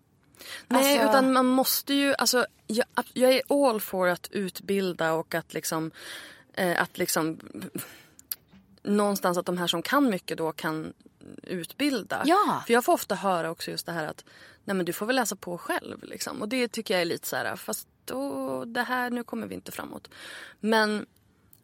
[0.67, 2.15] Nej, Alltså- utan man måste ju...
[2.17, 5.91] Alltså, jag, jag är all for att utbilda och att liksom...
[6.53, 7.39] Eh, att liksom
[8.83, 10.93] någonstans att de här som kan mycket då kan
[11.43, 12.23] utbilda.
[12.25, 12.63] Ja.
[12.65, 14.25] För jag får ofta höra också just det här att
[14.63, 16.03] nej men du får väl läsa på själv.
[16.03, 16.41] Liksom.
[16.41, 19.55] Och det tycker jag är lite så här, fast då, det här, nu kommer vi
[19.55, 20.09] inte framåt.
[20.59, 21.05] Men,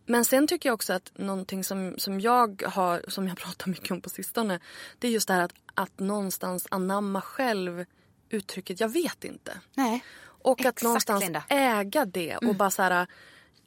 [0.05, 3.91] men sen tycker jag också att någonting som, som jag har, som jag pratar mycket
[3.91, 4.59] om på sistone,
[4.99, 7.85] det är just det här att, att någonstans anamma själv
[8.33, 9.57] uttrycket jag vet inte.
[9.73, 10.03] Nej.
[10.23, 11.43] Och att Exakt, någonstans Linda.
[11.49, 13.07] äga det och bara så här...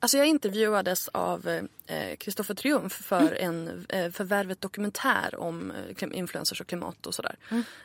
[0.01, 1.69] Alltså jag intervjuades av
[2.19, 7.37] Kristoffer Triumf för en eh, för Värvet dokumentär om eh, influencers och klimat och sådär.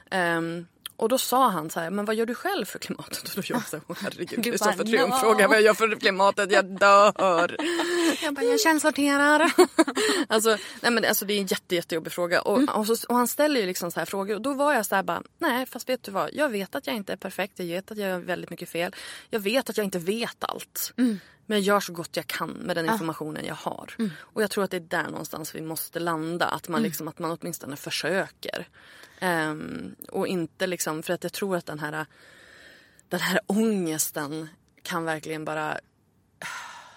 [0.10, 0.68] Ehm,
[1.00, 3.24] och då sa han så här, men vad gör du själv för klimatet?
[3.24, 5.96] Och då jag så här, "Åh, herregud, Kristoffer Triumf "No." frågar vad jag gör för
[6.00, 7.56] klimatet, jag dör.
[8.24, 9.52] jag bara, jag källsorterar.
[10.28, 12.42] alltså, nej men alltså det är en jätte, jättejobbig fråga.
[12.42, 14.86] Och, och, så, och han ställer ju liksom så här frågor och då var jag
[14.86, 17.54] så här bara, nej fast vet du vad, jag vet att jag inte är perfekt,
[17.60, 18.96] jag vet att jag gör väldigt mycket fel.
[19.30, 20.94] Jag vet att jag inte vet allt.
[21.50, 23.96] Men jag gör så gott jag kan med den informationen jag har.
[24.20, 26.46] Och jag tror att det är där någonstans vi måste landa.
[26.46, 28.68] Att man, liksom, att man åtminstone försöker.
[29.20, 32.06] Ehm, och inte liksom, för att jag tror att den här,
[33.08, 34.50] den här ångesten
[34.84, 36.48] kan verkligen bara äh,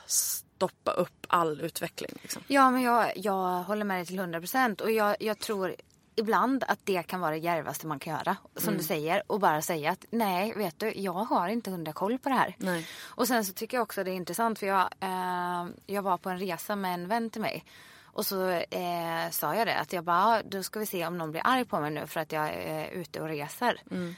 [0.07, 2.19] stoppa upp all utveckling.
[2.23, 2.43] Liksom.
[2.47, 4.81] Ja, men jag, jag håller med dig till 100 procent.
[4.81, 5.75] Och jag, jag tror
[6.15, 8.37] ibland att det kan vara det djärvaste man kan göra.
[8.57, 8.79] Som Mm.
[8.79, 9.23] du säger.
[9.27, 12.55] Och bara säga att nej, vet du, jag har inte hundra koll på det här.
[12.59, 12.87] Nej.
[13.01, 16.31] Och sen så tycker jag också det är intressant för jag, eh, jag var på
[16.31, 17.65] en resa med en vän till mig.
[18.05, 21.19] Och så eh, sa jag det att jag bara, "Ja, då ska vi se om
[21.19, 23.81] någon blir arg på mig nu för att jag är ute och reser.
[23.91, 24.15] Mm.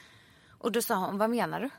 [0.49, 1.69] Och då sa hon, vad menar du?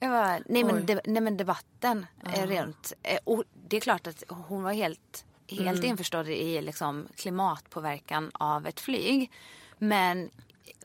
[0.00, 4.06] Jag bara, nej men, de, nej men debatten är rent, eh, och det är klart
[4.06, 5.84] att hon var helt, helt Mm.
[5.90, 9.30] införstådd i liksom klimatpåverkan av ett flyg.
[9.78, 10.30] Men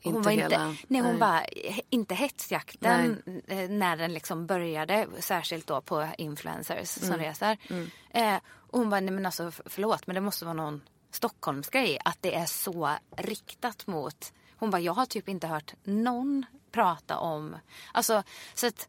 [0.03, 1.19] hon Inte var inte, hela- nej hon nej.
[1.19, 1.45] bara,
[1.89, 7.19] inte hetsjakten eh, när den liksom började, särskilt då på influencers som Mm.
[7.19, 7.57] reser.
[8.09, 12.17] Eh, och hon bara, nej men alltså förlåt men det måste vara någon Stockholmsgrej att
[12.21, 17.55] det är så riktat mot, hon bara, jag har typ inte hört någon prata om,
[17.93, 18.87] alltså så att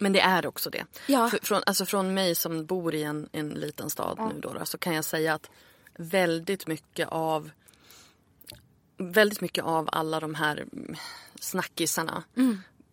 [0.00, 0.84] Men det är också det.
[1.06, 1.28] Ja.
[1.28, 4.64] För, från, alltså från mig som bor i en, en liten stad nu då, då,
[4.64, 5.50] så kan jag säga att
[5.96, 7.50] väldigt mycket av
[8.96, 10.96] väldigt mycket av alla de här mm,
[11.40, 12.24] snackisarna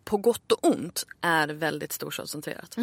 [0.03, 2.77] på gott och ont är väldigt storstadscentrerat.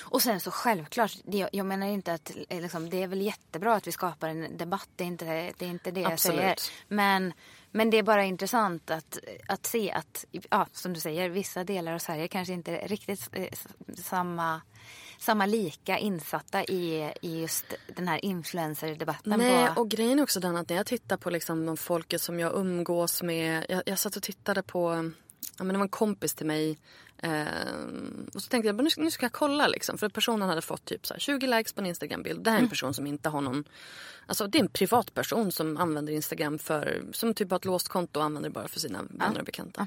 [0.00, 3.74] Och sen så självklart, det, jag menar inte att eh, liksom, det är väl jättebra
[3.74, 4.88] att vi skapar en debatt.
[4.96, 5.24] Det är inte
[5.58, 6.40] det, är inte det jag Absolut.
[6.40, 6.56] säger.
[6.88, 7.32] Men,
[7.72, 11.92] men det är bara intressant att, att se att, ja, som du säger, vissa delar
[11.92, 13.48] av Sverige kanske inte är riktigt eh,
[13.96, 14.60] samma,
[15.18, 17.64] samma lika insatta i, i just
[17.96, 19.38] den här influencerdebatten.
[19.38, 22.22] Nej, på, och grejen är också den att när jag tittar på liksom de folket
[22.22, 23.66] som jag umgås med.
[23.68, 25.12] Jag, jag satt och tittade på,
[25.58, 26.78] ja, men det var en kompis till mig.
[27.22, 27.44] Eh,
[28.34, 29.98] och så tänkte jag, nu ska, nu ska jag kolla liksom.
[29.98, 32.44] För personen hade fått typ så här 20 likes på en Instagram-bild.
[32.44, 33.64] Det här är en person som inte har någon,
[34.26, 38.20] alltså det är en privatperson som använder Instagram för, som typ har ett låst konto
[38.20, 39.86] och använder det bara för sina vänner och bekanta.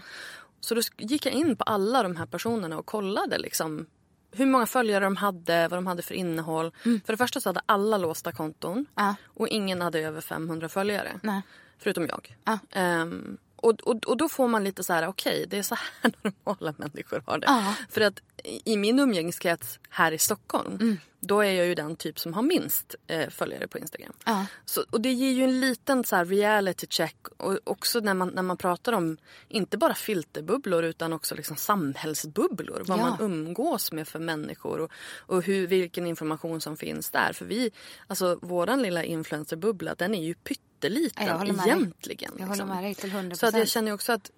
[0.60, 3.86] Så då gick jag in på alla de här personerna och kollade liksom
[4.32, 6.72] hur många följare de hade, vad de hade för innehåll.
[6.84, 9.16] För det första så hade alla låsta konton Ja.
[9.26, 11.20] och ingen hade över 500 följare.
[11.24, 11.42] Nej.
[11.78, 12.38] Förutom jag.
[12.44, 12.60] Ja.
[12.72, 16.12] Ehm, och, och, och då får man lite så här, okej det är så här
[16.22, 17.48] normala människor har det.
[17.48, 17.76] Ja.
[17.90, 18.20] För att
[18.66, 20.98] i min umgängeskrets här i Stockholm, Mm.
[21.20, 24.14] då är jag ju den typ som har minst eh, följare på Instagram.
[24.26, 24.46] Ja.
[24.66, 28.42] Så, och det ger ju en liten så reality check och också när man, när
[28.42, 32.84] man pratar om inte bara filterbubblor utan också liksom samhällsbubblor.
[32.88, 33.04] Vad Ja.
[33.10, 37.34] man umgås med för människor och, och hur, vilken information som finns där.
[37.34, 37.72] För vi,
[38.08, 41.72] alltså våran lilla influencerbubbla den är ju pytteliten Ja, jag håller med dig.
[41.74, 42.32] egentligen.
[42.38, 42.50] Jag liksom.
[42.70, 44.32] håller med dig till 100 Så att jag känner också att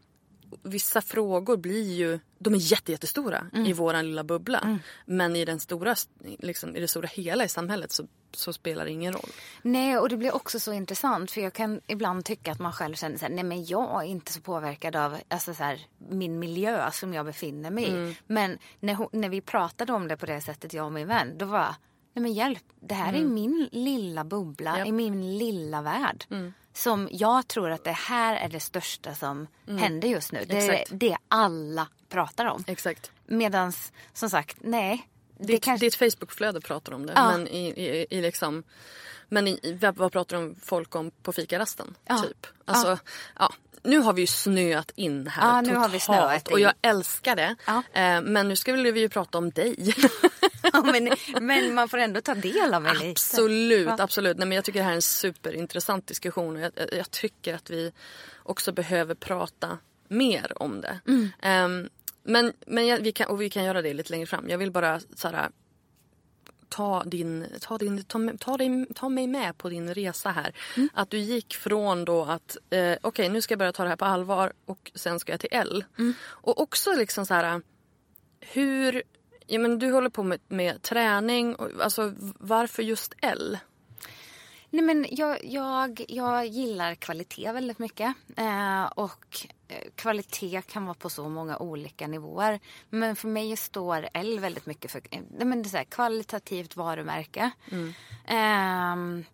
[0.63, 3.65] vissa frågor blir ju, de är jätte, jättestora Mm.
[3.65, 4.79] i våran lilla bubbla.
[5.05, 5.95] Men i, den stora,
[6.39, 9.29] liksom, i det stora hela i samhället så, så spelar det ingen roll.
[9.61, 12.95] Nej, och det blir också så intressant för jag kan ibland tycka att man själv
[12.95, 16.39] känner så här, nej men jag är inte så påverkad av alltså så här, min
[16.39, 18.15] miljö som jag befinner mig i.
[18.27, 21.45] Men när, när vi pratade om det på det sättet, jag och min vän, då
[21.45, 21.75] var
[22.15, 24.87] nej men hjälp, det här är min lilla bubbla, Japp.
[24.87, 26.25] i min lilla värld.
[26.73, 30.45] Som jag tror att det här är det största som händer just nu.
[30.47, 32.63] Det är det alla pratar om.
[32.67, 33.11] Exakt.
[33.25, 35.09] Medans, som sagt, nej.
[35.37, 35.85] Det Ditt, kanske...
[35.85, 37.13] ditt Facebookflöde pratar om det.
[37.15, 37.31] Ja.
[37.31, 38.63] Men, i, i, i liksom,
[39.29, 41.95] men i, vad pratar de folk om på fikarasten?
[42.05, 42.17] Ja.
[42.17, 42.47] Typ.
[42.65, 42.97] Alltså,
[43.39, 43.53] ja.
[43.85, 46.73] Nu har vi ju snöat in här Ja, nu har vi totalt, snöat Och jag
[46.81, 47.55] älskar det.
[47.65, 47.83] Ja.
[47.93, 49.93] Eh, men nu skulle vi ju prata om dig.
[50.73, 51.09] Ja, men,
[51.45, 53.11] men man får ändå ta del av mig lite.
[53.99, 54.37] Absolut.
[54.37, 57.69] Nej, men jag tycker det här är en superintressant diskussion och jag, jag, tycker att
[57.69, 57.91] vi
[58.43, 60.99] också behöver prata mer om det.
[61.07, 61.29] Mm.
[61.41, 61.89] Ehm,
[62.23, 64.49] men men jag, vi, kan, och vi kan göra det lite längre fram.
[64.49, 65.49] Jag vill bara så här,
[66.75, 70.55] ta, din, ta, din, ta, ta, dig, ta mig med på din resa här.
[70.77, 70.89] Mm.
[70.93, 73.95] Att du gick från då att eh, okej nu ska jag börja ta det här
[73.95, 75.85] på allvar och sen ska jag till L.
[75.97, 76.13] Mm.
[76.23, 77.61] Och också liksom så här
[78.39, 79.03] hur
[79.47, 81.55] Ja, men du håller på med, med träning.
[81.55, 83.57] Och, alltså, varför just L?
[84.69, 88.13] Nej, men jag, jag, jag gillar kvalitet väldigt mycket.
[88.37, 89.47] Eh, och
[89.95, 92.59] kvalitet kan vara på så många olika nivåer.
[92.89, 97.51] Men för mig står L väldigt mycket för eh, men det är här, kvalitativt varumärke.
[98.25, 99.25] Ehm,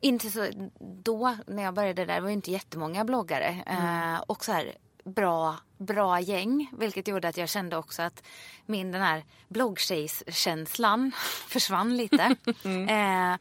[0.00, 0.48] inte så,
[0.80, 3.62] då när jag började där var det inte jättemånga bloggare.
[3.66, 6.70] Eh, och så här, bra, bra gäng.
[6.78, 8.22] Vilket gjorde att jag kände också att
[8.66, 11.12] min den här bloggtjejskänslan
[11.48, 12.36] försvann lite.
[12.88, 13.36] Eh,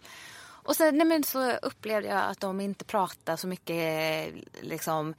[0.63, 5.13] och sen nej men så upplevde jag att de inte pratade så mycket liksom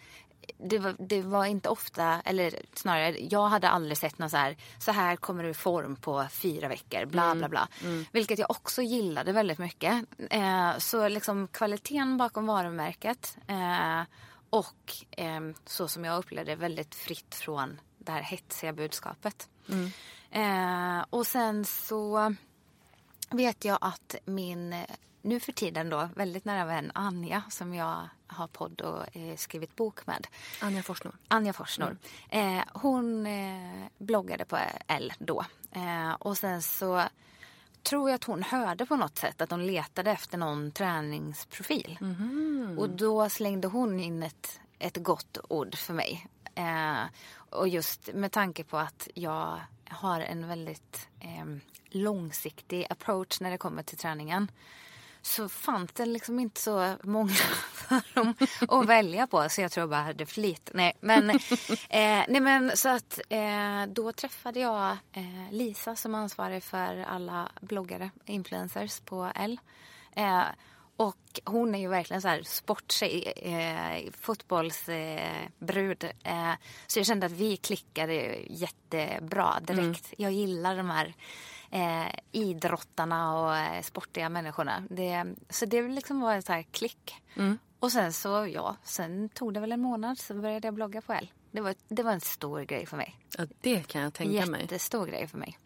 [0.58, 4.56] det var, det var inte ofta, eller snarare jag hade aldrig sett någon så här,
[4.78, 7.68] så här kommer du i form på fyra veckor, bla bla bla.
[8.12, 10.04] Vilket jag också gillade väldigt mycket.
[10.30, 14.02] Eh, så liksom kvaliteten bakom varumärket eh,
[14.50, 19.48] och eh, så som jag upplevde väldigt fritt från det här hetsiga budskapet.
[20.30, 22.34] Eh, och sen så
[23.30, 24.74] vet jag att min,
[25.22, 29.76] nu för tiden då, väldigt nära vän Anja som jag har podd och eh, skrivit
[29.76, 30.26] bok med.
[30.60, 31.16] Anja Forsnor.
[31.28, 31.96] Anja Forsnor.
[32.28, 35.44] Eh, hon eh, bloggade på L då.
[35.72, 37.02] Eh, och sen så
[37.82, 41.98] tror jag att hon hörde på något sätt att hon letade efter någon träningsprofil.
[42.78, 46.26] Och då slängde hon in ett, ett gott ord för mig.
[46.54, 47.02] Eh,
[47.34, 51.46] och just med tanke på att jag har en väldigt eh,
[51.88, 54.50] långsiktig approach när det kommer till träningen
[55.22, 57.34] så fanns det liksom inte så många
[57.74, 58.34] för dem
[58.68, 59.48] att välja på.
[59.48, 60.70] Så jag tror jag bara hade flit.
[60.74, 61.30] Nej men,
[61.88, 67.48] eh, nej, men så att eh, då träffade jag eh, Lisa som ansvarig för alla
[67.60, 69.60] bloggare, influencers på L.
[70.12, 70.42] Eh,
[70.96, 76.04] och hon är ju verkligen så här sporttjej, eh, fotbollsbrud.
[76.24, 76.52] Eh,
[76.86, 80.14] så jag kände att vi klickade jättebra direkt.
[80.16, 81.14] Jag gillar de här
[81.72, 84.82] eh, idrottarna och eh, sportiga människorna.
[84.90, 87.14] Det, så det liksom var en så här klick.
[87.78, 91.12] Och sen så, ja, sen tog det väl en månad så började jag blogga på
[91.12, 91.30] L.
[91.50, 93.16] Det var, det var en stor grej för mig.
[93.38, 94.60] Ja, det kan jag tänka mig.
[94.60, 95.58] Jättestor grej för mig.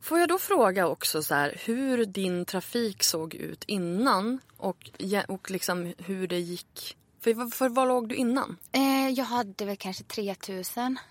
[0.00, 4.90] Får jag då fråga också så här, hur din trafik såg ut innan och,
[5.28, 6.96] och liksom hur det gick?
[7.20, 8.56] För, för, vad låg du innan?
[8.72, 11.02] Eh, jag hade väl kanske 3000 eh,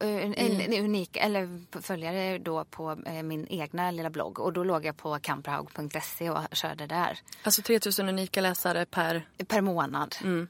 [0.00, 4.38] en, en, en unik, eller följare då på eh, min egna lilla blogg.
[4.38, 7.18] Och då låg jag på kamperhaug.se och körde där.
[7.42, 9.28] Alltså 3000 unika läsare per...
[9.46, 10.16] Per månad.
[10.22, 10.48] Mm.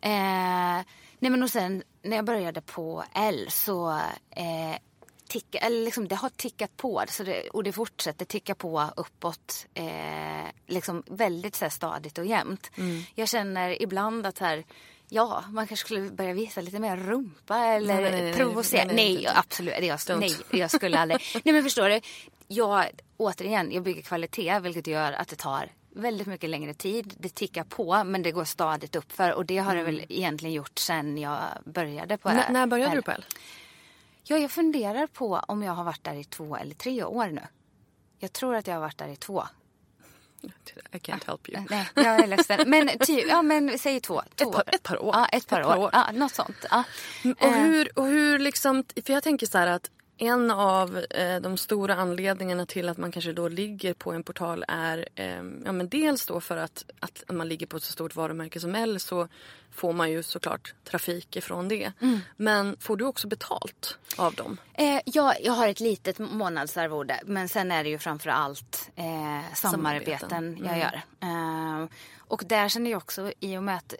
[0.00, 0.84] Eh,
[1.18, 3.90] nej men och sen när jag började på L så
[4.30, 4.76] eh,
[5.28, 9.66] ticka, eller liksom, det har tickat på så det, och det fortsätter ticka på uppåt
[9.74, 12.70] eh, liksom väldigt så här, stadigt och jämnt.
[13.14, 14.64] Jag känner ibland att här,
[15.14, 18.84] Ja, man kanske skulle börja visa lite mer rumpa eller Nej, nej, nej, provocera.
[18.84, 19.32] nej, Nej, nej, nej.
[19.36, 19.74] absolut.
[19.82, 20.18] Jag, Don't.
[20.20, 21.20] nej, jag skulle aldrig.
[21.44, 22.00] nej, men förstår du?
[22.48, 22.84] Jag,
[23.16, 27.14] återigen, jag bygger kvalitet vilket gör att det tar väldigt mycket längre tid.
[27.18, 30.78] Det tickar på men det går stadigt uppför och det har det väl egentligen gjort
[30.78, 32.52] sen jag började på N- Mm.
[32.52, 32.96] när började L.
[32.96, 33.24] du på L?
[34.24, 37.42] Ja, jag funderar på om jag har varit där i två eller tre år nu.
[38.18, 39.44] Jag tror att jag har varit där i två.
[40.92, 41.64] I can't help you.
[41.70, 42.70] Nej, jag är ledsen.
[42.70, 44.22] Men, typ, ja, men säg två.
[44.34, 44.52] två.
[44.52, 45.10] par- ett par år.
[45.14, 45.82] Ja, ett par, Ett par år.
[45.84, 45.90] år.
[45.92, 46.64] Ja, något sånt.
[46.70, 46.84] Ja.
[47.40, 51.40] Och Eh, hur, och hur liksom, för jag tänker så här att en av eh,
[51.40, 55.72] de stora anledningarna till att man kanske då ligger på en portal är eh, ja,
[55.72, 59.00] men dels då för att, att man ligger på ett så stort varumärke som L
[59.00, 59.28] så
[59.70, 61.92] får man ju såklart trafik ifrån det.
[62.00, 62.20] Mm.
[62.36, 64.56] Men får du också betalt av dem?
[64.74, 69.54] Eh, ja, jag har ett litet månadsarvode men sen är det ju framför allt eh,
[69.54, 70.64] samarbeten Samarbeten.
[70.64, 71.02] jag gör.
[71.20, 71.88] Eh,
[72.18, 73.94] och där känner jag också i och med att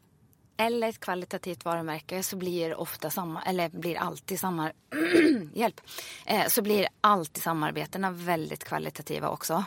[0.56, 4.72] eller ett kvalitativt varumärke så blir ofta samma, eller blir alltid samma,
[5.54, 5.80] hjälp,
[6.26, 9.64] eh, så blir alltid samarbetena väldigt kvalitativa också.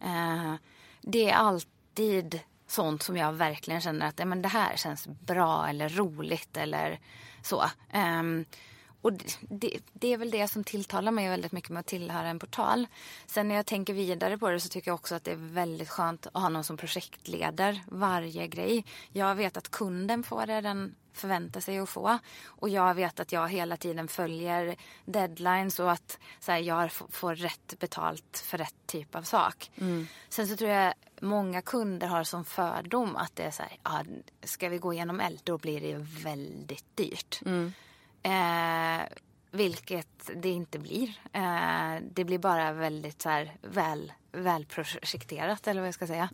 [0.00, 0.54] Eh,
[1.00, 5.88] det är alltid sånt som jag verkligen känner att men det här känns bra eller
[5.88, 7.00] roligt eller
[7.42, 7.64] så.
[7.92, 8.44] Ehm,
[9.02, 12.38] och det, det, är väl det som tilltalar mig väldigt mycket med att tillhöra en
[12.38, 12.86] portal.
[13.26, 15.88] Sen när jag tänker vidare på det så tycker jag också att det är väldigt
[15.88, 18.84] skönt att ha någon som projektleder varje grej.
[19.12, 22.18] Jag vet att kunden får det den förväntar sig att få.
[22.46, 27.34] Och jag vet att jag hela tiden följer deadlines och att så här, jag får
[27.34, 29.70] rätt betalt för rätt typ av sak.
[30.28, 34.04] Sen så tror jag många kunder har som fördom att det är så här, ja,
[34.44, 37.40] ska vi gå igenom eld då blir det väldigt dyrt.
[38.22, 39.06] Eh,
[39.50, 41.08] vilket det inte blir.
[41.32, 46.28] Eh, det blir bara väldigt så här, väl, välprojekterat eller vad jag ska säga.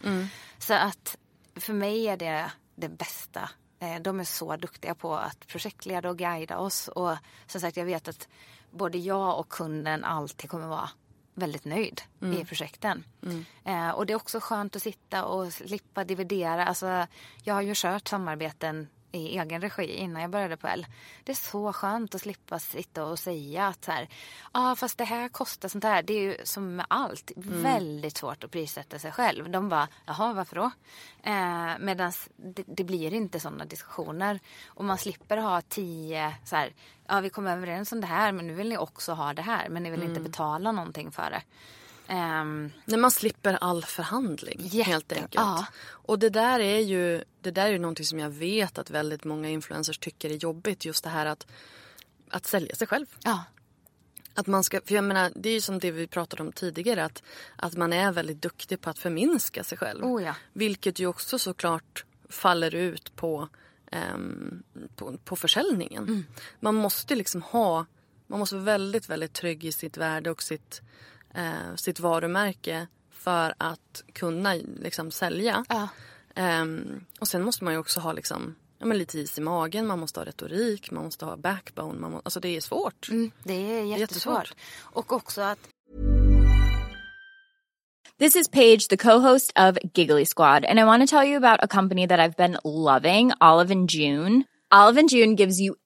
[0.59, 1.16] Så att
[1.57, 3.51] för mig är det det bästa.
[3.78, 6.89] Eh, de är så duktiga på att projektleda och guida oss.
[6.89, 7.16] Och
[7.47, 8.28] som sagt, jag vet att
[8.70, 10.91] både jag och kunden alltid kommer vara
[11.35, 12.03] väldigt nöjd
[12.41, 13.05] i projekten.
[13.64, 16.66] Eh, och det är också skönt att sitta och slippa dividera.
[16.66, 17.07] Alltså,
[17.43, 20.87] jag har ju kört samarbeten i egen regi innan jag började på L.
[21.25, 24.09] Det är så skönt att slippa sitta och säga att så här,
[24.53, 26.03] ah, fast det här kostar sånt här.
[26.03, 29.51] Det är ju som med allt väldigt svårt att prissätta sig själv.
[29.51, 30.71] De bara, jaha varför då?
[31.23, 34.41] Eh, Medan det, det blir inte sådana diskussioner.
[34.67, 36.73] Och man slipper ha tio så här,
[37.07, 39.69] ja vi kommer överens om det här men nu vill ni också ha det här
[39.69, 41.43] men ni vill inte betala någonting för det.
[42.07, 45.35] Ehm, När man slipper all förhandling Jätte- helt enkelt.
[45.35, 45.67] ja.
[45.87, 49.49] Och det där är ju det där är någonting som jag vet att väldigt många
[49.49, 50.85] influencers tycker är jobbigt.
[50.85, 51.47] Just det här att,
[52.31, 53.07] att sälja sig själv.
[53.25, 53.45] ja,
[54.35, 57.05] Att man ska, för jag menar, det är ju som det vi pratade om tidigare.
[57.05, 57.23] Att,
[57.57, 60.05] att man är väldigt duktig på att förminska sig själv.
[60.05, 60.35] Oh ja.
[60.53, 63.49] Vilket ju också såklart faller ut på,
[63.91, 64.63] ehm,
[64.97, 66.03] på, på försäljningen.
[66.03, 66.25] Mm.
[66.61, 67.87] Man måste liksom ha,
[68.27, 70.81] man måste vara väldigt, väldigt trygg i sitt värde och sitt,
[71.35, 75.64] eh, sitt varumärke för att kunna liksom sälja.
[75.68, 75.89] ja.
[76.37, 79.87] Ehm, och sen måste man ju också ha liksom, ja, men lite is i magen,
[79.87, 82.01] man måste ha retorik, man måste ha backbone.
[82.01, 83.09] Man må, alltså det är svårt.
[83.11, 84.01] Mm, det är jättesvårt.
[84.01, 84.55] jättesvårt.
[84.80, 85.59] Och också att
[88.18, 91.64] This is Paige, the co-host of Giggly Squad, and I want to tell you about
[91.64, 94.45] a company that I've been loving, Olive and June.
[94.70, 95.74] Olive and June gives you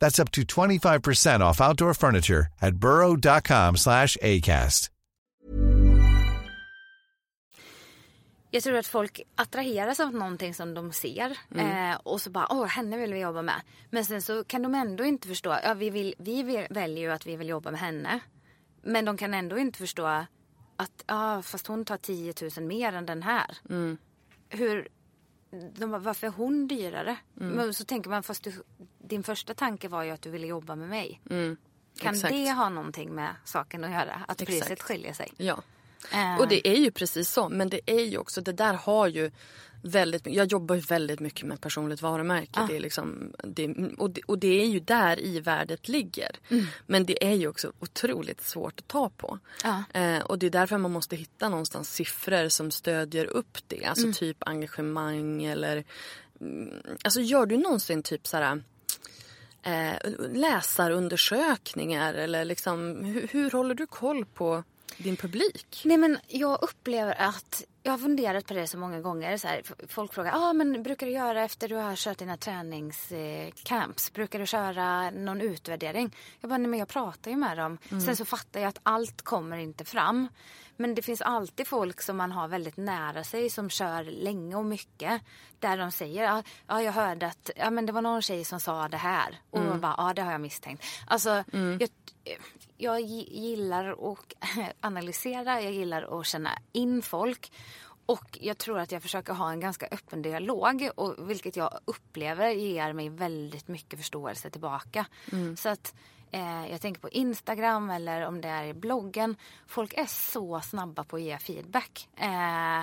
[0.00, 4.90] That's up to 25% off outdoor furniture at burrow.com slash ACAST.
[8.50, 11.90] Jag tror att folk attraheras av någonting som de ser Mm.
[11.90, 13.60] eh, och så bara åh henne vill vi jobba med.
[13.90, 17.12] Men sen så kan de ändå inte förstå, ja vi, vill, vi vill- väljer ju
[17.12, 18.20] att vi vill jobba med henne.
[18.82, 20.06] Men de kan ändå inte förstå
[20.76, 23.56] att ja fast hon tar 10 000 mer än den här.
[23.70, 23.98] Mm.
[24.48, 24.88] Hur,
[25.78, 27.16] de bara, varför är hon dyrare?
[27.40, 27.52] Mm.
[27.54, 28.52] Men så tänker man fast du,
[28.98, 31.20] din första tanke var ju att du ville jobba med mig.
[31.28, 31.56] Kan Mm.
[32.02, 32.28] Exakt.
[32.34, 34.20] det ha någonting med saken att göra?
[34.28, 34.60] Att Exakt.
[34.60, 35.32] priset skiljer sig?
[35.36, 35.62] Ja.
[36.12, 36.36] Eh.
[36.40, 37.48] Och det är ju precis så.
[37.48, 39.30] Men det är ju också, det där har ju
[39.86, 42.66] väldigt jag jobbar ju väldigt mycket med personligt varumärke.
[42.68, 46.30] Det är liksom, det, och, det, och det är ju där i värdet ligger.
[46.86, 49.38] Men det är ju också otroligt svårt att ta på.
[49.64, 49.84] Ja.
[50.00, 53.84] Eh, och det är därför man måste hitta någonstans siffror som stödjer upp det.
[53.84, 55.84] Alltså typ engagemang eller...
[56.40, 56.72] Mm,
[57.04, 58.62] alltså gör du någonsin typ så här
[59.62, 64.64] eh, läsarundersökningar eller liksom hur, hur håller du koll på
[64.96, 65.82] din publik?
[65.84, 69.36] Nej men jag upplever att jag har funderat på det så många gånger.
[69.36, 74.12] Så här, folk frågar, ah, men brukar du göra efter du har kört dina träningscamps?
[74.12, 76.14] Brukar du köra någon utvärdering?
[76.40, 77.78] Jag bara, nej men jag pratar ju med dem.
[77.88, 80.28] Sen så fattar jag att allt kommer inte fram.
[80.76, 84.64] Men det finns alltid folk som man har väldigt nära sig som kör länge och
[84.64, 85.22] mycket.
[85.58, 88.60] Där de säger, ja ah, jag hörde att ja, men det var någon tjej som
[88.60, 89.40] sa det här.
[89.50, 90.84] Och man bara, ja ah, det har jag misstänkt.
[91.06, 91.44] Alltså,
[91.80, 91.88] jag,
[92.76, 94.32] jag gi- gillar att
[94.80, 97.52] analysera, jag gillar att känna in folk.
[98.06, 102.50] Och jag tror att jag försöker ha en ganska öppen dialog och vilket jag upplever
[102.50, 105.06] ger mig väldigt mycket förståelse tillbaka.
[105.56, 105.94] Så att
[106.30, 109.36] eh, jag tänker på Instagram eller om det är i bloggen.
[109.66, 112.08] Folk är så snabba på att ge feedback.
[112.16, 112.82] Eh,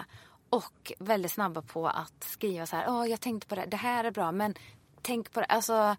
[0.50, 4.04] och väldigt snabba på att skriva så här, "Åh, jag tänkte på det, det här
[4.04, 4.56] är bra men
[5.02, 5.46] tänk på det.
[5.46, 5.96] Alltså,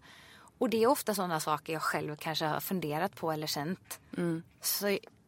[0.57, 3.99] och det är ofta sådana saker jag själv kanske har funderat på eller känt.
[4.61, 4.87] Så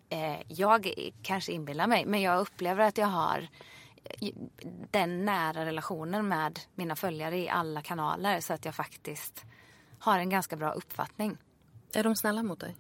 [0.09, 0.93] eh, jag
[1.23, 3.47] kanske inbillar mig, men jag upplever att jag har
[4.03, 4.29] eh,
[4.91, 9.45] den nära relationen med mina följare i alla kanaler så att jag faktiskt
[9.99, 11.37] har en ganska bra uppfattning.
[11.93, 12.75] Är de snälla mot dig?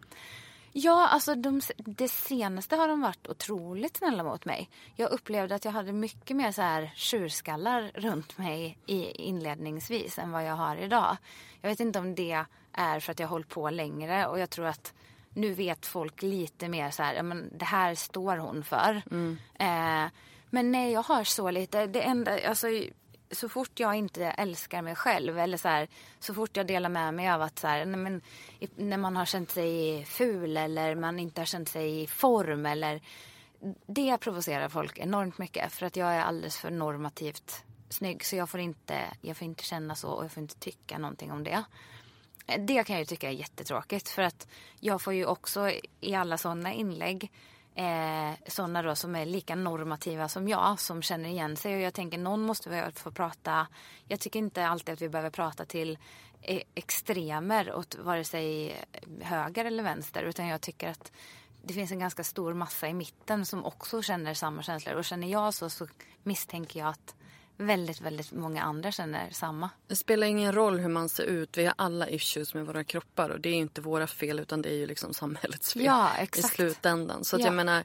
[0.71, 4.69] Ja, alltså de, det senaste har de varit otroligt snälla mot mig.
[4.95, 10.31] Jag upplevde att jag hade mycket mer så här tjurskallar runt mig i, inledningsvis än
[10.31, 11.17] vad jag har idag.
[11.61, 14.49] Jag vet inte om det är för att jag har hållit på längre och jag
[14.49, 14.93] tror att
[15.29, 19.01] nu vet folk lite mer så här, men det här står hon för.
[19.53, 20.05] Eh,
[20.49, 22.67] men nej, jag har så lite, det enda, alltså
[23.31, 25.87] så fort jag inte älskar mig själv eller så här,
[26.19, 28.21] så fort jag delar med mig av att så här, men,
[28.75, 33.01] när man har känt sig ful eller man inte har känt sig i form eller
[33.87, 38.49] det provocerar folk enormt mycket för att jag är alldeles för normativt snygg så jag
[38.49, 41.63] får inte, jag får inte känna så och jag får inte tycka någonting om det.
[42.59, 44.47] Det kan jag ju tycka är jättetråkigt för att
[44.79, 47.31] jag får ju också i alla sådana inlägg
[47.77, 51.93] eh, sådana då som är lika normativa som jag som känner igen sig och jag
[51.93, 53.67] tänker någon måste väl få prata.
[54.07, 55.97] Jag tycker inte alltid att vi behöver prata till
[56.41, 58.75] e, extremer åt vare sig
[59.21, 61.11] höger eller vänster utan jag tycker att
[61.63, 65.27] det finns en ganska stor massa i mitten som också känner samma känslor och känner
[65.27, 65.87] jag så så
[66.23, 67.15] misstänker jag att
[67.57, 69.69] väldigt, väldigt många andra känner samma.
[69.87, 71.57] Det spelar ingen roll hur man ser ut.
[71.57, 74.61] Vi har alla issues med våra kroppar och det är ju inte våra fel utan
[74.61, 77.23] det är ju liksom samhällets fel Ja, i slutändan.
[77.23, 77.45] Så Ja.
[77.45, 77.83] jag menar,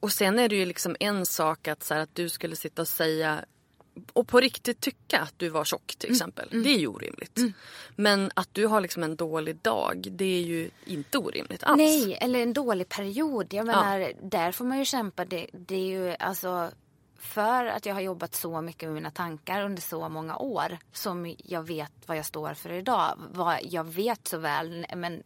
[0.00, 2.82] och sen är det ju liksom en sak att, så här, att du skulle sitta
[2.82, 3.44] och säga
[4.12, 6.48] och på riktigt tycka att du var tjock till exempel.
[6.50, 7.38] Det är ju orimligt.
[7.96, 11.76] Men att du har liksom en dålig dag, det är ju inte orimligt alls.
[11.78, 13.54] Nej, eller en dålig period.
[13.54, 15.24] Jag menar, där får man ju kämpa.
[15.24, 16.70] Det, det är ju alltså
[17.20, 21.34] för att jag har jobbat så mycket med mina tankar under så många år som
[21.38, 23.14] jag vet vad jag står för idag.
[23.32, 25.22] Vad jag vet så väl, men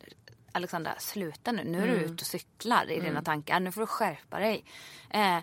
[0.52, 1.64] Alexandra, sluta nu.
[1.64, 3.60] Nu är du ute och cyklar i dina tankar.
[3.60, 4.64] Nu får du skärpa dig.
[5.10, 5.38] Eh,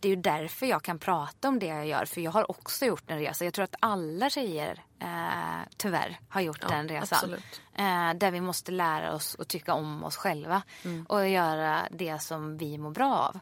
[0.00, 2.04] det är ju därför jag kan prata om det jag gör.
[2.04, 3.44] För jag har också gjort en resa.
[3.44, 7.34] Jag tror att alla tjejer eh, tyvärr har gjort Ja, den resan.
[7.74, 10.62] Eh, där vi måste lära oss att tycka om oss själva.
[11.08, 13.40] Och göra det som vi mår bra av.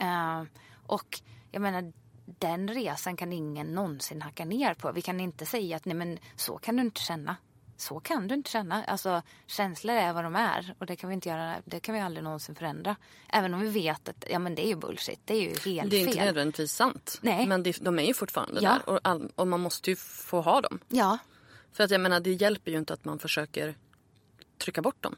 [0.00, 0.42] Eh,
[0.86, 1.92] och jag menar,
[2.38, 4.92] den resan kan ingen någonsin hacka ner på.
[4.92, 7.36] Vi kan inte säga att nej men så kan du inte känna.
[7.76, 8.84] Så kan du inte känna.
[8.84, 12.00] Alltså känslor är vad de är och det kan vi inte göra, det kan vi
[12.00, 12.96] aldrig någonsin förändra.
[13.28, 15.90] Även om vi vet att ja men det är ju bullshit, det är ju helt
[15.90, 16.24] Det är inte fel.
[16.26, 17.18] nödvändigtvis sant.
[17.22, 17.46] Nej.
[17.46, 18.70] Men det, de är ju fortfarande Ja.
[18.70, 20.78] där och, all, och man måste ju få ha dem.
[20.88, 21.18] Ja,
[21.72, 23.74] För att jag menar det hjälper ju inte att man försöker
[24.64, 25.16] trycka bort dem.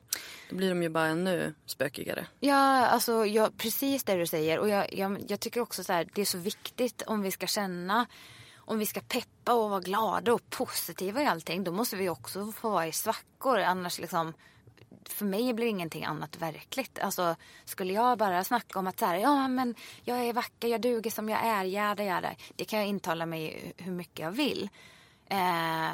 [0.50, 2.26] Då blir de ju bara ännu spökigare.
[2.40, 4.58] Ja, alltså jag, precis det du säger.
[4.58, 7.46] Och jag, jag, jag tycker också så här, det är så viktigt om vi ska
[7.46, 8.06] känna
[8.66, 12.52] om vi ska peppa och vara glada och positiva i allting, då måste vi också
[12.52, 13.58] få vara i svackor.
[13.58, 14.32] Annars liksom,
[15.04, 16.98] för mig blir ingenting annat verkligt.
[16.98, 19.74] Alltså, skulle jag bara snacka om att så här, ja men
[20.04, 22.34] jag är vacker, jag duger som jag är, jäda jäda.
[22.56, 24.68] Det kan jag intala mig hur mycket jag vill.
[25.26, 25.90] Eh,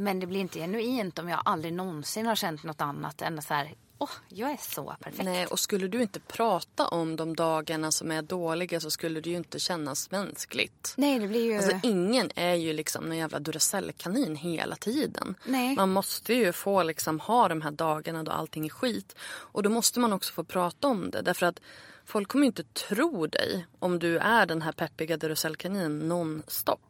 [0.00, 3.54] men det blir inte genuint om jag aldrig någonsin har känt något annat än så
[3.54, 5.24] här, oh, jag är så perfekt.
[5.24, 9.30] Nej, och skulle du inte prata om de dagarna som är dåliga så skulle det
[9.30, 10.94] ju inte kännas mänskligt.
[10.96, 11.56] Nej, det blir ju...
[11.56, 15.34] Alltså ingen är ju liksom en jävla Duracell-kanin hela tiden.
[15.44, 15.76] Nej.
[15.76, 19.16] Man måste ju få liksom ha de här dagarna då allting är skit.
[19.22, 21.22] Och då måste man också få prata om det.
[21.22, 21.60] Därför att
[22.04, 26.80] folk kommer inte tro dig om du är den här peppiga Duracell-kaninen nonstop.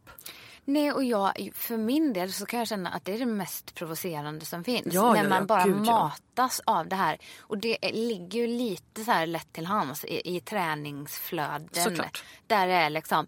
[0.65, 3.75] Nej, och jag, för min del så kan jag känna att det är det mest
[3.75, 4.95] provocerande som finns.
[4.95, 7.19] Ja, när ja, man bara Gud, matas av det här.
[7.39, 11.69] Och det ligger ju lite så här lätt till hands i, i träningsflöden.
[11.73, 12.25] Såklart.
[12.47, 13.27] Där det är liksom...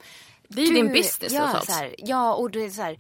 [0.49, 2.99] Det är ju din business ja, så här, ja, och det är så här...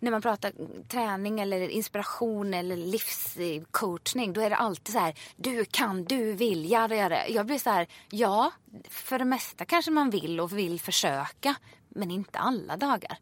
[0.00, 0.52] När man pratar
[0.88, 6.70] träning eller inspiration eller livscoachning då är det alltid så här du kan, du vill,
[6.70, 7.28] jada, jada.
[7.28, 8.50] Jag blir så här, ja,
[8.88, 11.54] för det mesta kanske man vill och vill försöka
[11.88, 13.18] men inte alla dagar.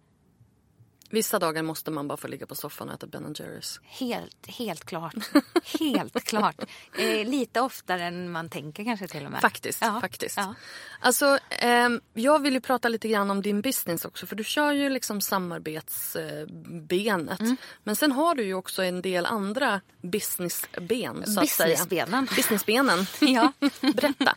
[1.10, 3.80] Vissa dagar måste man bara få ligga på soffan och äta Ben Jerrys.
[3.82, 5.14] Helt, helt klart.
[5.80, 6.56] Helt klart.
[6.98, 9.40] Eh, lite oftare än man tänker kanske till och med.
[9.40, 9.78] Faktiskt.
[9.82, 10.36] Ja, faktiskt.
[10.36, 10.54] ja.
[11.00, 14.26] Alltså, ehm, jag vill ju prata lite grann om din business också.
[14.26, 17.40] För du kör ju liksom samarbetsbenet.
[17.40, 17.56] Mm.
[17.84, 21.24] Men sen har du ju också en del andra businessben.
[21.40, 22.28] Businessbenen.
[22.36, 23.06] Businessbenen.
[23.20, 23.52] Ja.
[23.80, 24.36] Berätta.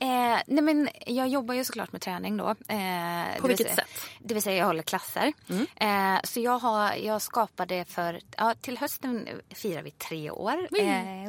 [0.00, 2.48] Eh, nej men jag jobbar ju såklart med träning då.
[2.48, 3.88] Eh, vill vilket säga, sätt?
[4.02, 4.26] Mm.
[4.28, 5.32] Det vill säga jag håller klasser.
[5.76, 10.68] Eh, så jag, har, jag skapade för, ja, till hösten firar vi tre år.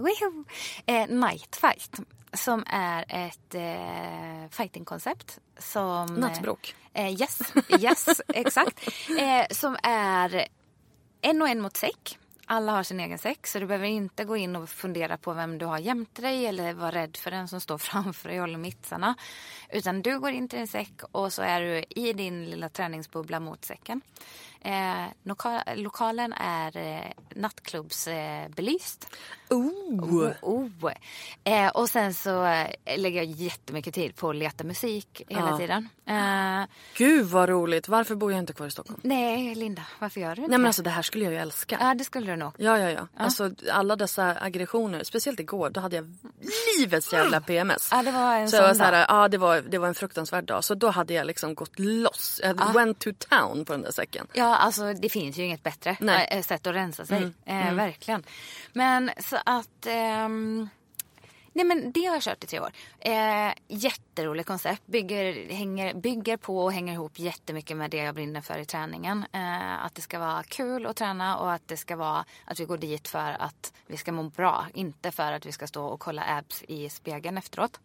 [0.01, 0.45] Woohoo!
[0.85, 1.99] eh, Night Fight.
[2.33, 5.39] Som är ett eh, fightingkoncept.
[5.59, 6.75] Som, Nattbråk.
[6.93, 7.39] Eh, yes,
[7.79, 8.87] yes exakt.
[9.19, 10.47] Eh, som är
[11.21, 12.17] en och en mot säck.
[12.53, 15.57] Alla har sin egen säck så du behöver inte gå in och fundera på vem
[15.57, 18.57] du har jämte dig eller vara rädd för den som står framför dig och håller
[18.57, 19.15] mittsarna.
[19.69, 23.39] Utan du går in till din säck och så är du i din lilla träningsbubbla
[23.39, 24.01] mot säcken.
[24.65, 28.07] Eh, loka lokalen är eh, nattklubbsbelyst.
[28.49, 29.07] Eh, belyst.
[29.49, 30.31] Oh.
[30.41, 30.91] Oh.
[31.43, 35.57] Eh, och sen så eh, lägger jag jättemycket tid på att leta musik hela Ja.
[35.57, 35.89] tiden.
[36.05, 36.63] Eh,
[36.97, 37.87] Gud vad roligt.
[37.87, 38.99] Varför bor jag inte kvar i Stockholm?
[39.03, 41.77] nej, Linda, varför gör du inte Nej men alltså det här skulle jag ju älska.
[41.81, 42.53] Ja, det skulle du nog.
[42.57, 43.07] Ja, ja, ja.
[43.17, 45.03] Alltså alla dessa aggressioner.
[45.03, 45.69] Speciellt igår.
[45.69, 46.15] Då hade jag
[46.79, 47.89] livets jävla PMS.
[47.91, 49.05] Ja, det var en så jag var sån så här, dag.
[49.09, 50.63] ja, det var, det var en fruktansvärd dag.
[50.63, 52.41] Så då hade jag liksom gått loss.
[52.43, 54.27] Jag went to town på den där säcken.
[54.33, 56.43] Ja, alltså det finns ju inget bättre Nej.
[56.43, 57.31] sätt att rensa sig.
[57.45, 58.23] Eh, Verkligen.
[58.73, 59.85] Men så att...
[59.85, 60.69] ehm,
[61.53, 62.71] Nej men det har jag kört i tre år.
[62.99, 64.81] Eh, jätteroligt koncept.
[64.85, 69.25] Bygger, hänger, bygger på och hänger ihop jättemycket med det jag brinner för i träningen.
[69.31, 72.65] Eh, att det ska vara kul att träna och att det ska vara att vi
[72.65, 74.65] går dit för att vi ska må bra.
[74.73, 77.79] Inte för att vi ska stå och kolla abs i spegeln efteråt.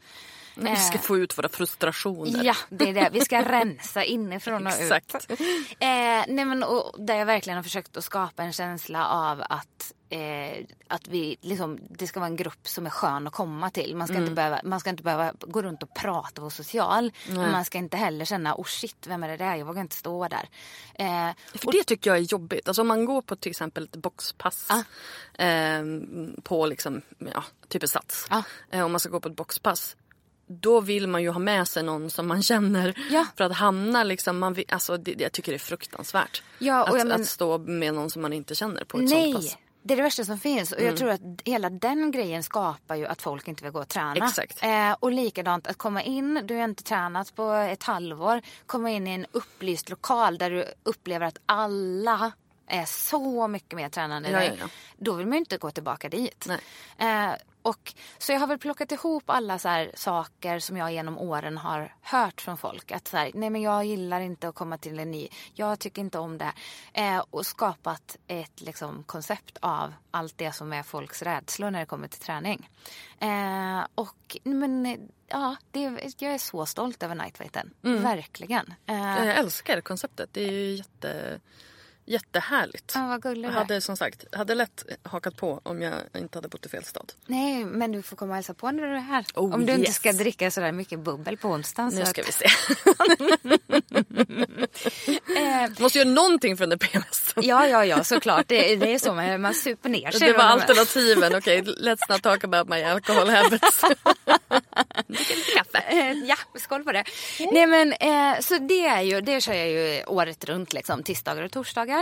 [0.54, 2.44] Men vi ska Eh, få ut våra frustrationer.
[2.44, 3.10] Ja, det är det.
[3.12, 5.14] Vi ska rensa inifrån och Exakt.
[5.28, 5.40] ut.
[5.40, 9.92] Eh, nej men, och där jag verkligen har försökt att skapa en känsla av att,
[10.08, 13.96] eh, att vi, liksom, det ska vara en grupp som är skön att komma till.
[13.96, 14.24] Man ska, Mm.
[14.24, 17.12] inte, behöva, man ska inte behöva gå runt och prata och vara social.
[17.28, 19.56] Men man ska inte heller känna, oh shit, vem är det där?
[19.56, 20.48] Jag vågar inte stå där.
[20.94, 22.68] Eh, För det tycker jag är jobbigt.
[22.68, 24.68] Alltså om man går på till exempel ett boxpass.
[24.70, 25.42] Ah.
[25.44, 25.82] Eh,
[26.42, 28.26] på liksom, ja, typ ett sats.
[28.30, 28.42] Ah.
[28.84, 29.96] Om man ska gå på ett boxpass.
[30.48, 33.06] Då vill man ju ha med sig någon som man känner.
[33.10, 33.26] Ja.
[33.36, 36.42] För att hamna liksom, man vill, alltså det, jag tycker det är fruktansvärt.
[36.58, 39.20] Ja, och att, men- att stå med någon som man inte känner på ett sånt
[39.22, 39.56] Nej, pass.
[39.86, 40.72] Det är det värsta som finns.
[40.72, 40.88] Och Mm.
[40.88, 44.26] jag tror att hela den grejen skapar ju att folk inte vill gå och träna.
[44.26, 44.62] Exakt.
[44.62, 49.06] Eh, och likadant att komma in, du har inte tränat på ett halvår, komma in
[49.06, 52.32] i en upplyst lokal där du upplever att alla
[52.68, 54.48] är så mycket mer tränande än Ja, dig.
[54.48, 54.68] ja, ja.
[54.96, 56.46] Då vill man ju inte gå tillbaka dit.
[56.98, 57.30] Eh,
[57.66, 61.58] och, så jag har väl plockat ihop alla så här saker som jag genom åren
[61.58, 62.92] har hört från folk.
[62.92, 66.00] Att så här, nej men jag gillar inte att komma till en ny, jag tycker
[66.02, 66.52] inte om det.
[66.92, 71.86] Eh, och skapat ett liksom, koncept av allt det som är folks rädslor när det
[71.86, 72.70] kommer till träning.
[73.18, 74.98] Eh, och men
[75.28, 75.80] ja, det,
[76.18, 77.70] jag är så stolt över Nightfighten.
[78.02, 78.74] Verkligen.
[78.86, 80.28] Eh, Jag älskar konceptet.
[80.32, 81.40] Det är ju jätte,
[82.06, 82.92] jättehärligt.
[82.94, 86.48] ja, vad gullig Jag hade som sagt hade lätt hakat på om jag inte hade
[86.48, 87.12] bott i fel stad.
[87.26, 89.24] Nej, men du får komma och hälsa på när du är här.
[89.34, 89.94] Oh, Om du inte yes.
[89.96, 91.92] ska dricka sådär mycket bubbel på onsdagen.
[91.94, 92.46] Nu så ska att- vi se.
[95.36, 97.42] Eh, måste göra någonting för den där PMSen.
[97.46, 98.48] ja, ja, ja, såklart.
[98.48, 100.28] Det, det är så man, man super ner sig.
[100.28, 101.34] Det var alternativen.
[101.34, 103.80] Okej, let's not talk about my alcohol habits.
[105.06, 105.78] Dricka lite kaffe.
[105.78, 107.04] Eh, Ja, skål på det.
[107.52, 111.42] Nej men eh, så det är ju, det kör jag ju året runt liksom, tisdagar
[111.42, 111.95] och torsdagar.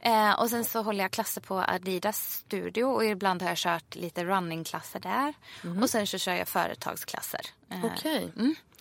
[0.00, 3.94] Eh, och sen så håller jag klasser på Adidas studio och ibland har jag kört
[3.94, 5.34] lite runningklasser där.
[5.82, 7.40] Och sen så kör jag företagsklasser.
[7.70, 8.32] Eh, Okej.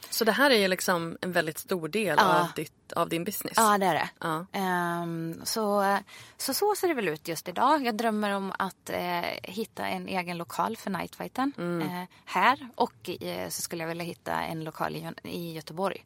[0.10, 2.40] Så det här är liksom en väldigt stor del Ja.
[2.40, 3.54] av, ditt, av din business.
[3.56, 4.10] Ja, det är det.
[4.20, 4.46] Ja.
[4.52, 5.98] Ehm, så,
[6.38, 7.86] så så ser det väl ut just idag.
[7.86, 12.70] Jag drömmer om att eh, hitta en egen lokal för nightfighten eh, här.
[12.76, 16.04] Och eh, så skulle jag vilja hitta en lokal i, i Göteborg.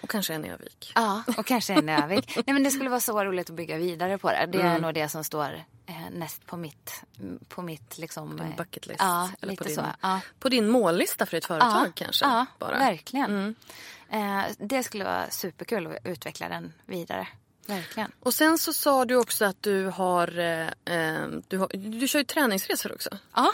[0.00, 0.92] Och kanske en Övik.
[0.94, 2.36] Ja, och kanske en Övik.
[2.36, 4.48] Nej, men det skulle vara så roligt att bygga vidare på det.
[4.52, 7.02] Det är nog det som står eh, näst på mitt,
[7.48, 8.36] på mitt liksom...
[8.36, 9.00] Din eh, bucket list.
[9.00, 9.84] Ja, eller på din, så.
[10.00, 10.20] Ja.
[10.38, 12.24] på din mållista för ett företag ja, kanske?
[12.24, 12.78] Ja, bara.
[12.78, 13.54] verkligen.
[14.10, 17.28] Eh, det skulle vara superkul att utveckla den vidare.
[17.68, 18.12] Verkligen.
[18.20, 21.68] Och sen så sa du också att du har, eh, eh, du, har
[22.00, 23.10] du kör ju träningsresor också.
[23.34, 23.52] Ja,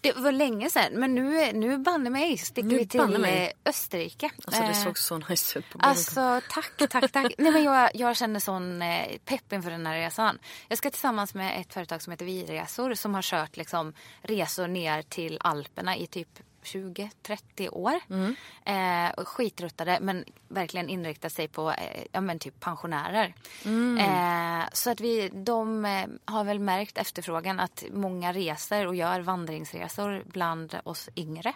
[0.00, 0.92] det var länge sedan.
[0.92, 3.52] Men nu, nu banne mig sticker Nu vi till mig.
[3.64, 4.30] Österrike.
[4.44, 5.90] Alltså det Eh, såg så nice ut på bilden.
[5.90, 7.34] Alltså tack, tack, tack.
[7.38, 10.38] Nej, men jag, jag känner sån eh, pepp inför den här resan.
[10.68, 13.92] Jag ska tillsammans med ett företag som heter Viresor som har kört liksom,
[14.22, 16.28] resor ner till Alperna i typ
[16.62, 18.00] 20-30 år.
[18.64, 23.34] Eh, och skitruttade men verkligen inriktat sig på eh, ja, men typ pensionärer.
[23.98, 29.20] Eh, så att vi, de eh, har väl märkt efterfrågan att många reser och gör
[29.20, 31.52] vandringsresor bland oss yngre.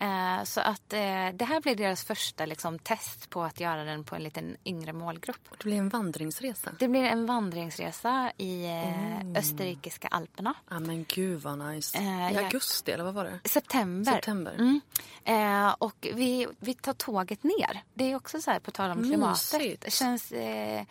[0.00, 4.04] Eh, så att eh, det här blir deras första liksom, test på att göra den
[4.04, 5.50] på en liten yngre målgrupp.
[5.58, 6.70] Det blir en vandringsresa.
[6.78, 10.54] Det blir en vandringsresa i eh, österrikiska alperna.
[10.68, 11.98] Ja men gud vad nice.
[11.98, 13.48] Eh, I augusti eller vad var det?
[13.48, 14.12] September.
[14.12, 14.33] September.
[14.34, 14.80] Mm.
[15.24, 17.82] Eh, och vi, vi tar tåget ner.
[17.94, 19.60] Det är också så här på tal om klimatet.
[19.60, 19.84] Mysigt.
[19.84, 20.82] Det känns eh,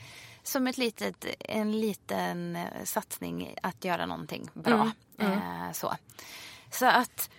[0.43, 4.91] som ett litet, en liten eh, satsning att göra någonting bra.
[5.17, 5.33] Mm.
[5.33, 5.95] Eh, så.
[6.71, 7.29] så att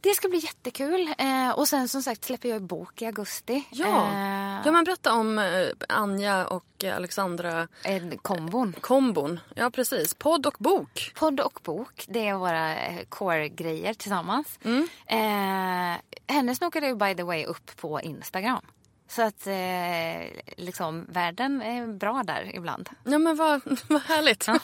[0.00, 1.14] det ska bli jättekul.
[1.18, 3.64] Eh, och sen som sagt släpper jag en bok i augusti.
[3.70, 3.86] Ja.
[3.86, 8.74] Eh, ja men berätta om eh, Anja och eh, Alexandra en kombon.
[8.80, 9.40] kombon.
[9.54, 10.14] Ja precis.
[10.14, 11.12] Podd och bok.
[11.14, 14.58] Podd och bok, det är våra eh, core-grejer tillsammans.
[14.64, 14.88] Mm.
[15.06, 16.00] Eh,
[16.34, 18.62] henne snokade ju by the way upp på Instagram.
[19.10, 22.88] Så att eh, liksom världen är bra där ibland.
[23.04, 24.48] Ja men vad, vad härligt.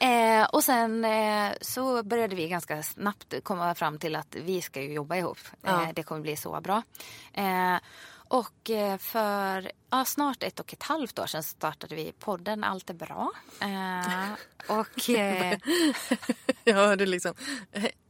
[0.00, 4.82] Eh, och sen eh, så började vi ganska snabbt komma fram till att vi ska
[4.82, 5.38] ju jobba ihop.
[5.62, 5.82] Ja.
[5.82, 6.82] Eh, det kommer bli så bra.
[7.32, 7.76] Eh,
[8.28, 12.90] och eh, för ja, snart ett och ett halvt år sedan startade vi podden Allt
[12.90, 13.32] är bra.
[14.68, 15.08] Och
[16.64, 17.34] Jag hörde liksom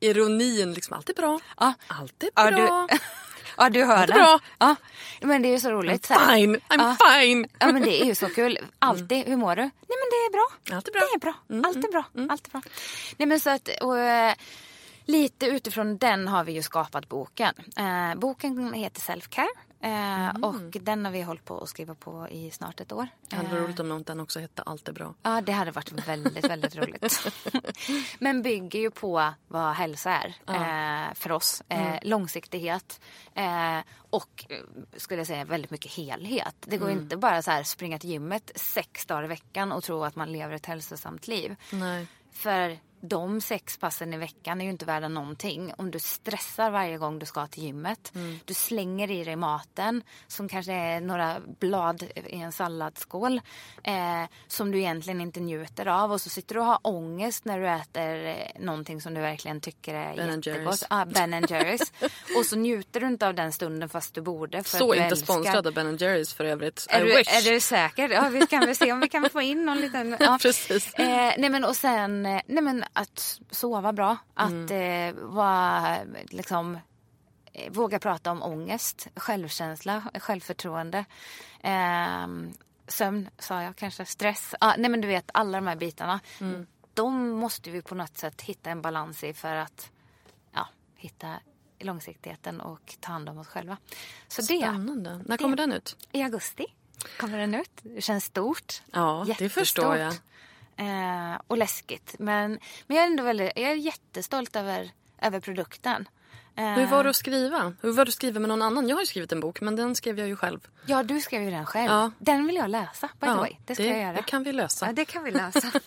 [0.00, 0.96] ironin liksom.
[0.96, 1.40] Allt är bra.
[1.58, 2.86] ja, Allt är Ja, bra.
[2.90, 2.98] du-
[3.56, 4.16] Ja, du hör den.
[4.16, 4.38] bra.
[4.58, 4.76] Ja,
[5.20, 6.06] men det är ju så roligt.
[6.06, 6.34] här.
[6.36, 6.96] Fine, I'm Ja.
[7.20, 7.46] fine.
[7.58, 8.58] Ja, men det är ju så kul.
[8.78, 9.26] Alltid.
[9.26, 9.62] Hur mår du?
[9.62, 10.76] Nej, men det är bra.
[10.76, 11.00] Allt är bra.
[11.00, 11.34] Det är bra.
[11.68, 12.04] Allt är bra.
[12.32, 12.62] Allt är bra.
[13.16, 13.68] Nej, men så att...
[13.82, 14.34] Och, eh,
[15.08, 17.54] Lite utifrån den har vi ju skapat boken.
[17.76, 19.46] Eh, boken heter Self-Care.
[19.80, 23.08] Eh, Och den har vi hållit på att skriva på i snart ett år.
[23.28, 25.14] Det hade varit Eh, roligt om den också hette Allt är bra.
[25.22, 27.26] Ja, det hade varit väldigt, väldigt roligt.
[28.18, 30.34] Men bygger ju på vad hälsa är
[31.08, 31.62] eh, för oss.
[31.68, 33.00] Eh, Långsiktighet
[34.10, 34.44] och
[34.96, 36.54] skulle jag säga väldigt mycket helhet.
[36.60, 40.04] Det går inte bara så här springa till gymmet sex dagar i veckan och tro
[40.04, 41.56] att man lever ett hälsosamt liv.
[41.72, 42.06] Nej.
[42.32, 46.98] För de sex passen i veckan är ju inte värda någonting om du stressar varje
[46.98, 48.12] gång du ska till gymmet.
[48.44, 53.40] Du slänger i dig maten som kanske är några blad i en salladsskål
[53.82, 53.94] eh,
[54.46, 57.68] som du egentligen inte njuter av och så sitter du och har ångest när du
[57.68, 60.82] äter eh, någonting som du verkligen tycker är Ben and jättegott.
[60.90, 61.92] Ah, ben and Jerry's.
[62.38, 64.62] och så njuter du inte av den stunden fast du borde.
[64.62, 66.86] För Så att inte älskar- sponsrad av Ben Jerrys för övrigt.
[66.90, 67.28] är I du, wish.
[67.48, 68.08] är du säker?
[68.08, 70.16] Ja, vi kan väl se om vi kan få in någon liten...
[70.20, 70.38] Ja.
[70.42, 70.94] Precis.
[70.94, 74.16] Eh, nej men och sen eh, nej men att sova bra.
[74.34, 75.16] Att Mm.
[75.16, 75.98] eh, vara
[76.30, 76.78] liksom
[77.52, 81.04] eh, våga prata om ångest, självkänsla, självförtroende.
[81.60, 82.26] Eh,
[82.88, 84.54] sömn sa jag kanske, stress.
[84.60, 86.20] Ah, nej men du vet alla de här bitarna.
[86.40, 86.66] Mm.
[86.94, 89.90] De måste vi på något sätt hitta en balans i för att
[90.52, 91.34] ja, hitta
[91.78, 93.76] långsiktigheten och ta hand om oss själva.
[94.28, 95.20] Så det, Spännande.
[95.26, 95.96] När kommer Det- den ut?
[96.12, 96.66] i augusti
[97.20, 97.70] kommer den ut.
[97.82, 98.82] Det känns stort.
[98.92, 100.14] Ja, det förstår jag.
[100.78, 102.14] Eh, och läskigt.
[102.18, 102.50] Men,
[102.86, 104.90] men jag är ändå väldigt, jag är jättestolt över,
[105.22, 106.08] över produkten.
[106.58, 107.74] Eh, Hur var det att skriva?
[107.82, 108.88] Hur var det att skriva med någon annan?
[108.88, 110.60] Jag har ju skrivit en bok men den skrev jag ju själv.
[110.86, 111.90] Ja, du skrev ju den själv.
[111.90, 112.10] Ja.
[112.18, 113.56] Den vill jag läsa, by the way.
[113.64, 114.12] Det ska det, jag göra.
[114.12, 114.86] det kan vi lösa.
[114.86, 115.70] Ja, det kan vi läsa.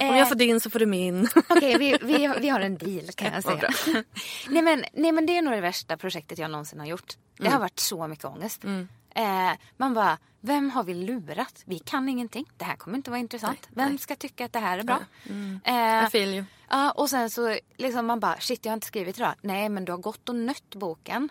[0.00, 1.28] Om jag får din så får du min.
[1.48, 3.70] Okej, vi, vi, vi har en deal kan jag säga.
[4.48, 7.14] nej, men, nej men det är nog det värsta projektet jag någonsin har gjort.
[7.36, 7.52] Det Mm.
[7.52, 8.64] har varit så mycket ångest.
[9.14, 10.18] Eh, man bara,
[10.48, 11.62] Vem har vi lurat?
[11.64, 12.46] Vi kan ingenting.
[12.56, 13.68] Det här kommer inte vara intressant.
[13.70, 15.00] Vem ska tycka att det här är bra?
[15.64, 16.44] Eh, I feel you.
[16.70, 19.34] Ja, och sen så liksom man bara, shit jag har inte skrivit idag.
[19.40, 21.28] Nej, men du har gått och nött boken.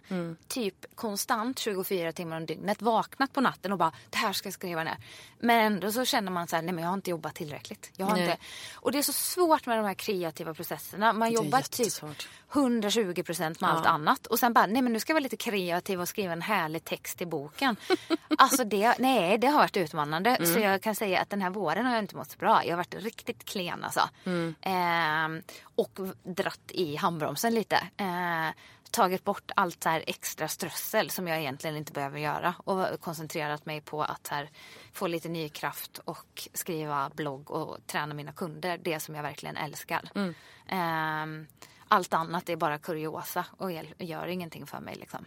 [0.47, 2.82] Typ konstant 24 timmar om dygnet.
[2.82, 4.97] Vaknat på natten och bara, det här ska jag skriva ner.
[5.39, 7.91] Men ändå så känner man så här, nej men jag har inte jobbat tillräckligt.
[7.97, 8.24] Jag har Nej.
[8.24, 8.38] inte...
[8.74, 11.13] Och det är så svårt med de här kreativa processerna.
[11.13, 12.30] Man jobbar typ jättesvårt.
[12.53, 14.28] 120 procent med allt annat.
[14.28, 16.84] Och sen bara, nej men nu ska jag vara lite kreativ och skriva en härlig
[16.84, 17.76] text i boken.
[18.38, 19.07] alltså det, nej
[19.38, 20.30] det har varit utmanande.
[20.30, 20.53] Mm.
[20.53, 22.66] Så jag kan säga att den här våren har jag inte mått så bra.
[22.66, 24.10] Jag har varit riktigt klen alltså.
[24.26, 24.55] Mm.
[24.62, 25.41] Ehm,
[25.76, 27.88] och dratt i handbromsen lite.
[27.97, 28.51] Ehm,
[28.91, 32.55] tagit bort allt så extra strössel som jag egentligen inte behöver göra.
[32.64, 34.49] Och koncentrerat mig på att här,
[34.93, 38.78] få lite ny kraft och skriva blogg och träna mina kunder.
[38.84, 40.10] Det som jag verkligen älskar.
[40.16, 40.34] Mm.
[40.68, 41.47] Ehm,
[41.88, 44.95] allt annat är bara kuriosa och gör- gör ingenting för mig.
[44.95, 45.26] Liksom.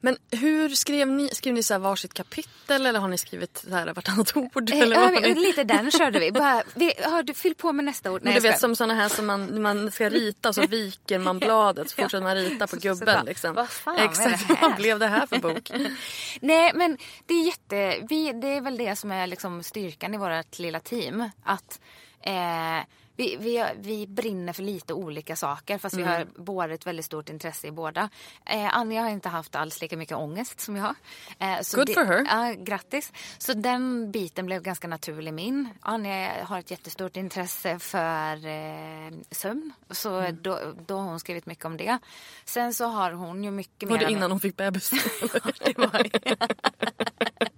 [0.00, 1.28] Men hur skrev ni?
[1.28, 4.70] Skrev ni så här varsitt kapitel eller har ni skrivit så här vartannat ord?
[4.70, 5.34] Eh, Eller vad ni?
[5.34, 6.32] Lite den körde vi.
[6.32, 6.92] Bara, vi
[7.24, 8.20] du, fyll på med nästa ord.
[8.24, 11.90] Nej, du vet som såna här som man, man ska rita så viker man bladet
[11.90, 13.24] så fortsätter man rita på gubben.
[13.26, 13.54] Liksom.
[13.54, 15.70] vad fan Exakt, vad blev det här för bok?
[16.40, 20.16] Nej men det är jätte, vi, det är väl det som är liksom styrkan i
[20.16, 21.30] vårt lilla team.
[21.44, 21.80] Att
[22.22, 22.80] eh,
[23.16, 26.14] vi, vi, vi brinner för lite olika saker fast vi Mm.
[26.14, 28.08] har båda ett väldigt stort intresse i båda.
[28.46, 30.94] Eh, Anja har inte haft alls lika mycket ångest som jag har.
[31.38, 32.26] Eh, så Good det, for her.
[32.30, 33.12] Ja, grattis.
[33.38, 35.68] Så den biten blev ganska naturlig min.
[35.80, 39.72] Anja har ett jättestort intresse för eh, sömn.
[39.90, 40.38] Så Mm.
[40.42, 41.98] då, då har hon skrivit mycket om det.
[42.44, 44.06] Sen så har hon ju mycket Var mer...
[44.06, 44.90] det innan hon fick bebis?
[45.64, 46.06] det var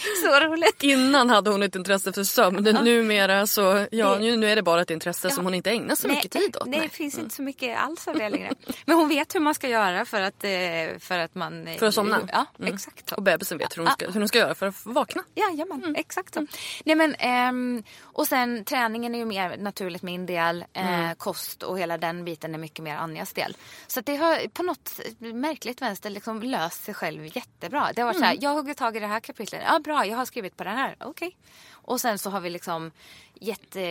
[0.22, 0.82] så roligt.
[0.82, 2.62] Innan hade hon ett intresse för sömn.
[2.62, 5.94] Men Numera så, ja nu nu är det bara ett intresse som hon inte ägnar
[5.94, 6.66] så mycket tid åt.
[6.66, 8.52] Nej, det finns inte så mycket alls av det längre.
[8.84, 11.68] Men hon vet hur man ska göra för att, eh, för att man...
[11.68, 12.20] eh, För att somna?
[12.32, 12.74] Ja, Mm.
[12.74, 13.14] exakt så.
[13.14, 15.22] Och bebisen vet hur hon ska, hur hon ska göra för att vakna.
[15.34, 15.94] Jajamän, Mm.
[15.94, 16.46] exakt så.
[16.84, 20.64] Nej, men, ehm, och sen träningen är ju mer naturligt min del.
[20.72, 21.14] Eh, Mm.
[21.16, 23.56] Kost och hela den biten är mycket mer Anjas del.
[23.86, 27.90] Så det har på något märkligt vänster liksom löst sig själv jättebra.
[27.94, 28.42] Det har varit så här, Mm.
[28.44, 29.62] jag hugger tag i det här kapitlet.
[29.66, 30.96] Ja bra, jag har skrivit på det här.
[31.00, 31.36] Okej.
[31.72, 32.90] Och sen så har vi liksom
[33.34, 33.82] gett eh,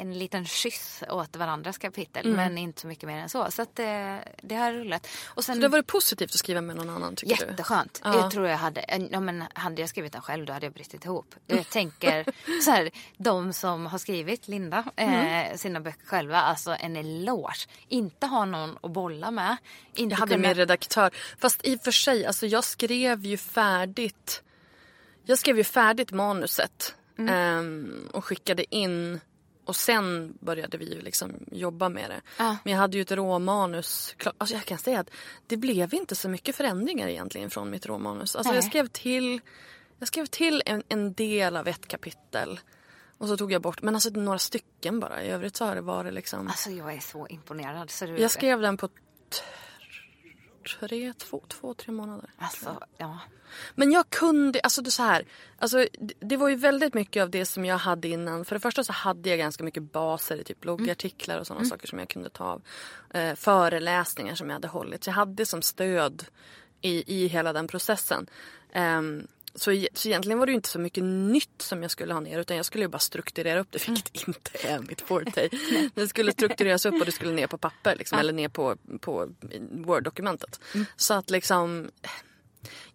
[0.00, 2.26] en liten kyss åt varandras kapitel.
[2.26, 2.36] Mm.
[2.36, 3.50] Men inte så mycket mer än så.
[3.50, 5.06] Så att eh, det har rullat.
[5.26, 7.50] Och sen, Så det har varit positivt att skriva med någon annan tycker du?
[7.50, 8.00] Jätteskönt.
[8.04, 8.14] Ja.
[8.16, 10.72] Jag tror jag hade, en- ja, men hade jag skrivit den själv då hade jag
[10.72, 11.34] brutit ihop.
[11.46, 12.24] Jag tänker
[12.64, 15.50] så här, de som har skrivit, Linda, Mm.
[15.52, 17.66] eh, sina böcker själva, alltså en eloge.
[17.88, 19.56] Inte ha någon att bolla med.
[19.94, 21.10] Inte Jag hade kunna- min redaktör.
[21.38, 24.42] Fast i och för sig, alltså jag skrev ju färdigt.
[25.24, 26.94] Jag skrev ju färdigt manuset.
[27.18, 27.34] Mm.
[27.34, 29.20] ehm, och skickade in.
[29.64, 32.20] Och sen började vi ju liksom jobba med det.
[32.38, 32.56] Ja.
[32.64, 34.16] Men jag hade ju ett råmanus.
[34.38, 35.10] Alltså jag kan säga att
[35.46, 38.36] det blev inte så mycket förändringar egentligen från mitt råmanus.
[38.36, 39.40] Alltså jag skrev till,
[39.98, 42.60] jag skrev till en, en del av ett kapitel.
[43.18, 45.22] Och så tog jag bort, men alltså några stycken bara.
[45.22, 46.48] I övrigt så har det varit liksom.
[46.48, 47.90] Alltså jag är så imponerad.
[47.90, 48.88] Så du, Jag skrev den på
[50.80, 52.30] tre, två, två, tre månader.
[52.38, 53.18] Alltså, ja.
[53.74, 55.24] Men jag kunde, alltså det så här,
[55.58, 55.86] alltså
[56.20, 58.44] det- var ju väldigt mycket av det som jag hade innan.
[58.44, 61.86] För det första så hade jag ganska mycket baser i typ bloggartiklar och sådana saker
[61.88, 62.62] som jag kunde ta av.
[63.10, 65.04] Eh, föreläsningar som jag hade hållit.
[65.04, 66.24] Så jag hade som stöd
[66.80, 68.26] i, i hela den processen.
[68.72, 69.26] Ehm,
[69.58, 72.20] så, e- så egentligen var det ju inte så mycket nytt som jag skulle ha
[72.20, 75.48] ner utan jag skulle ju bara strukturera upp det vilket inte är mitt forte.
[75.94, 79.28] Det skulle struktureras upp och det skulle ner på papper liksom, eller ner på, på
[79.70, 80.60] Word-dokumentet.
[80.96, 81.90] Så att liksom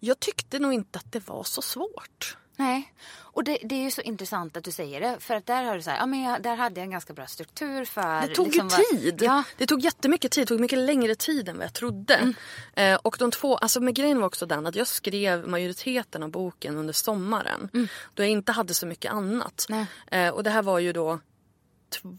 [0.00, 2.36] jag tyckte nog inte att det var så svårt.
[2.56, 2.92] Nej,
[3.34, 5.16] och det, det är ju så intressant att du säger det.
[5.20, 7.12] För att där har du så här, ja men jag, där hade jag en ganska
[7.12, 8.26] bra struktur för...
[8.28, 9.22] Det tog liksom ju tid.
[9.22, 10.42] Ja, Det tog jättemycket tid.
[10.42, 12.14] Det tog mycket längre tid än vad jag trodde.
[12.14, 12.34] Mm.
[12.74, 16.30] Eh, och de två, alltså med grejen var också den att jag skrev majoriteten av
[16.30, 17.68] boken under sommaren.
[18.14, 19.66] Då jag inte hade så mycket annat.
[19.68, 19.86] Mm.
[20.06, 21.20] Eh, och det här var ju då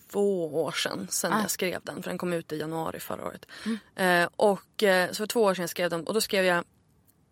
[0.09, 1.41] två år sedan, sedan Ah.
[1.41, 2.03] jag skrev den.
[2.03, 3.45] För den kom ut i januari förra året.
[3.65, 4.23] Mm.
[4.23, 6.07] Eh, och eh, så för två år sedan skrev jag den.
[6.07, 6.63] Och då skrev jag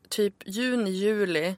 [0.09, 1.55] typ juni, juli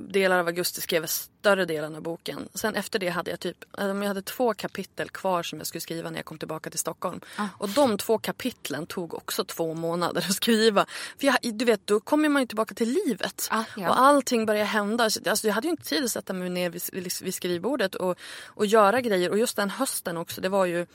[0.00, 2.48] delar av augusti skrev jag större delen av boken.
[2.54, 5.80] Sen efter det hade jag typ, eh, jag hade två kapitel kvar som jag skulle
[5.80, 7.20] skriva när jag kom tillbaka till Stockholm.
[7.58, 10.86] Och de två kapitlen tog också två månader att skriva.
[11.18, 13.48] För jag, du vet, då kommer man ju tillbaka till livet.
[13.50, 13.88] Ah, ja.
[13.88, 15.04] Och allting börjar hända.
[15.04, 18.18] Alltså, jag hade ju inte tid att sätta mig ner vid, vid, vid skrivbordet och,
[18.44, 19.30] och göra grejer.
[19.30, 20.86] Och just den hösten också, det var ju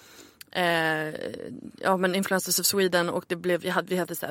[0.52, 1.14] Eh,
[1.78, 4.26] ja men Influencers of Sweden och det blev, vi hade, vi hade så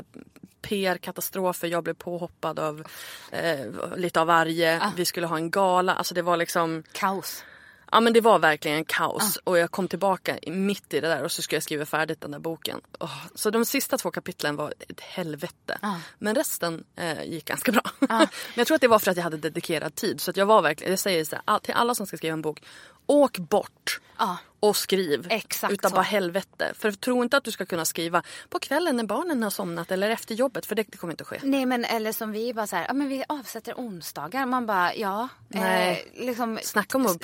[0.62, 1.68] PR-katastrofer.
[1.68, 2.84] Jag blev påhoppad av
[3.30, 4.92] eh, lite av varje.
[4.96, 5.94] Vi skulle ha en gala.
[5.94, 7.44] Alltså det var liksom kaos.
[7.92, 11.32] Ja, men det var verkligen kaos och jag kom tillbaka mitt i det där och
[11.32, 12.80] så skulle jag skriva färdigt den där boken.
[13.00, 15.78] Åh, så de sista två kapitlen var ett helvete.
[16.18, 17.82] Men resten eh, gick ganska bra.
[17.98, 20.20] men jag tror att det var för att jag hade dedikerad tid.
[20.20, 22.42] Så att jag var verkligen, jag säger så här, till alla som ska skriva en
[22.42, 22.62] bok.
[23.06, 24.36] Åk bort Ja.
[24.68, 25.26] Och skriv.
[25.30, 25.94] Exakt utan så.
[25.94, 26.72] bara helvete.
[26.78, 30.10] För tro inte att du ska kunna skriva på kvällen när barnen har somnat eller
[30.10, 30.66] efter jobbet.
[30.66, 31.40] För det, det kommer inte att ske.
[31.42, 34.46] Nej men eller som vi bara så här, ja men vi avsätter onsdagar.
[34.46, 35.28] Man bara ja.
[35.48, 36.10] Nej.
[36.14, 37.22] Eh, liksom, Snacka om att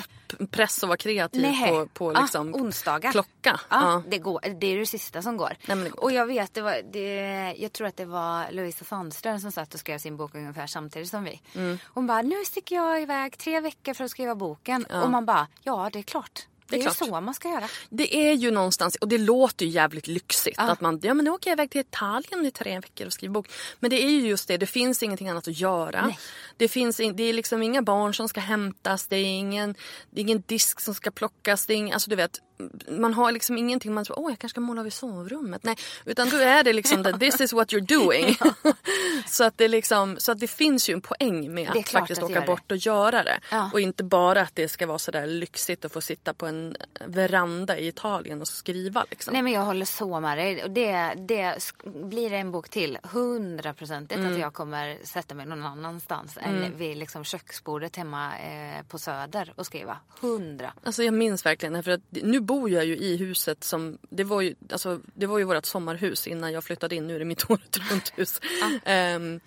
[0.51, 1.71] pressa och vara kreativ Nej.
[1.71, 3.13] på, på liksom onsdagar.
[3.13, 3.61] klocka.
[3.69, 5.57] Ja, Det, går, det är det sista som går.
[5.67, 9.41] Nej, går och jag vet, det var, det, jag tror att det var Louisa Sandström
[9.41, 11.41] som satt och skrev sin bok ungefär samtidigt som vi.
[11.55, 11.79] Mm.
[11.85, 14.85] Hon bara, nu sticker jag iväg tre veckor för att skriva boken.
[14.85, 16.47] Och man bara, ja det är klart.
[16.77, 17.01] Det är, klart.
[17.01, 17.69] ju så man ska göra.
[17.89, 20.59] Det är ju någonstans, och det låter ju jävligt lyxigt.
[20.59, 23.33] Att man, ja men nu åker jag iväg till Italien i tre veckor och skriver
[23.33, 23.49] bok.
[23.81, 26.15] Men det är ju just det, det finns ingenting annat att göra.
[26.57, 29.75] Det, finns in, det är liksom inga barn som ska hämtas, det är ingen,
[30.11, 31.67] det är ingen disk som ska plockas.
[31.67, 32.41] Det är ing, alltså du vet,
[32.89, 35.65] man har liksom ingenting, man tror åh jag kanske ska måla vid sovrummet.
[35.65, 38.37] Nej, utan då är det liksom det, this is what you're doing.
[39.27, 42.31] så, att det liksom, så att det finns ju en poäng med att faktiskt att
[42.31, 42.47] åka det.
[42.47, 43.41] bort och göra det.
[43.51, 43.71] Ja.
[43.73, 46.77] Och inte bara att det ska vara sådär lyxigt att få sitta på en
[47.07, 49.05] veranda i Italien och skriva.
[49.11, 49.33] Liksom.
[49.33, 50.65] Nej men jag håller så med dig.
[50.69, 54.33] Det, det, blir det en bok till, hundraprocentigt Mm.
[54.33, 59.53] att jag kommer sätta mig någon annanstans än vid liksom köksbordet hemma eh, på Söder
[59.57, 59.97] och skriva.
[60.21, 60.73] Hundra.
[60.85, 64.41] Alltså jag minns verkligen, för att nu bor jag ju i huset som, det var
[64.41, 67.45] ju, alltså, det var ju vårt sommarhus innan jag flyttade in, nu är det mitt
[67.51, 68.41] året runt hus.
[68.85, 69.41] Ehm,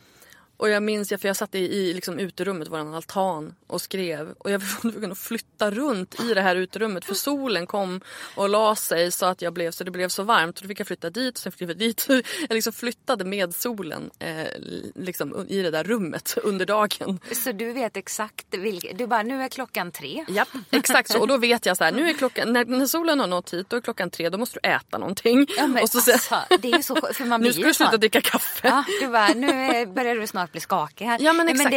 [0.58, 4.34] och jag minns, för jag satt i, i liksom uterummet, vår altan och skrev.
[4.38, 8.02] Och jag var tvungen att flytta runt i det här uterummet för solen kom
[8.36, 10.58] och la sig så att jag blev, så det blev så varmt.
[10.58, 12.06] Och då fick jag flytta dit sen flyttade jag dit.
[12.50, 14.48] Jag liksom flyttade med solen eh,
[14.96, 17.20] liksom, i det där rummet under dagen.
[17.32, 20.26] Så du vet exakt vilket, du bara nu är klockan tre.
[20.28, 21.20] Japp, exakt så.
[21.20, 23.70] Och då vet jag så här, nu är klockan, när, när solen har nått hit
[23.70, 25.48] då är klockan tre, då måste du äta någonting.
[25.58, 27.68] Ja, men och så alltså, det är ju så för man nu blir ska ju
[27.68, 28.68] du sluta dricka kaffe.
[28.68, 31.20] Ja, du bara, nu är- börjar du snart bli skakig här.
[31.22, 31.72] Ja, men Nej, exakt.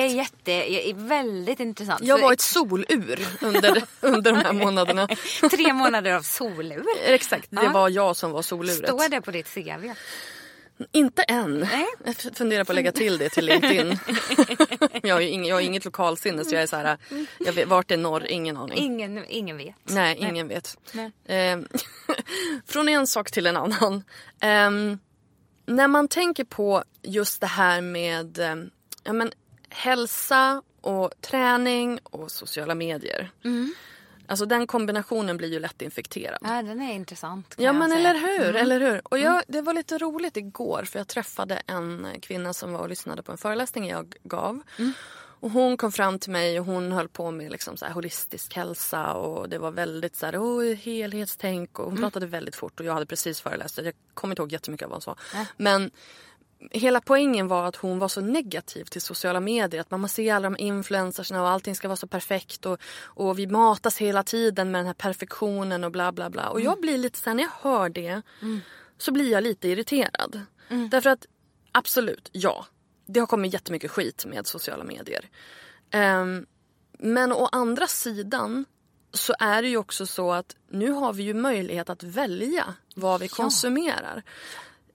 [0.44, 2.00] det är jätte, väldigt intressant.
[2.02, 5.08] Jag var ett solur under, under de här månaderna.
[5.50, 6.84] Tre månader av solur.
[7.04, 7.72] Exakt, det Ja.
[7.72, 8.88] var jag som var soluret.
[8.88, 9.92] Står det på ditt CV?
[10.92, 11.58] Inte än.
[11.60, 11.86] Nej.
[12.04, 13.98] Jag funderar på att lägga till det till LinkedIn.
[15.02, 16.98] jag, har ing, jag har inget lokalsinne så jag är så här,
[17.38, 18.26] jag vet, vart är norr?
[18.26, 18.78] Ingen aning.
[18.78, 19.74] Ingen, ingen vet.
[19.84, 20.76] Nej, ingen vet.
[20.92, 21.12] Nej.
[21.28, 21.68] Ehm,
[22.66, 24.04] från en sak till en annan.
[24.40, 24.98] Ehm,
[25.68, 28.70] när man tänker på just det här med ehm,
[29.02, 29.32] ja, men,
[29.68, 33.30] hälsa och träning och sociala medier.
[34.26, 36.38] Alltså den kombinationen blir ju lätt infekterad.
[36.42, 37.54] Ja, den är intressant.
[37.58, 38.00] Ja men säga.
[38.10, 39.00] eller hur, eller hur.
[39.04, 42.88] Och jag, det var lite roligt igår för jag träffade en kvinna som var och
[42.88, 44.62] lyssnade på en föreläsning jag gav.
[45.41, 48.55] Och hon kom fram till mig och hon höll på med liksom så här holistisk
[48.55, 52.86] hälsa och det var väldigt så här, oh, helhetstänk och hon pratade väldigt fort och
[52.86, 53.78] jag hade precis föreläst.
[53.78, 55.16] Jag kommer inte ihåg jättemycket av vad hon sa.
[55.57, 55.91] Men
[56.70, 59.80] hela poängen var att hon var så negativ till sociala medier.
[59.80, 62.66] Att man måste se alla de influencersna och allting ska vara så perfekt.
[62.66, 66.49] Och, och vi matas hela tiden med den här perfektionen och bla bla bla.
[66.49, 68.22] Och jag blir lite så här, när jag hör det
[68.99, 70.41] så blir jag lite irriterad.
[70.91, 71.26] Därför att
[71.72, 72.66] absolut, ja.
[73.09, 75.28] Det har kommit jättemycket skit med sociala medier.
[75.90, 76.46] Ehm,
[76.98, 78.64] men å andra sidan
[79.12, 83.20] så är det ju också så att nu har vi ju möjlighet att välja vad
[83.20, 84.22] vi konsumerar.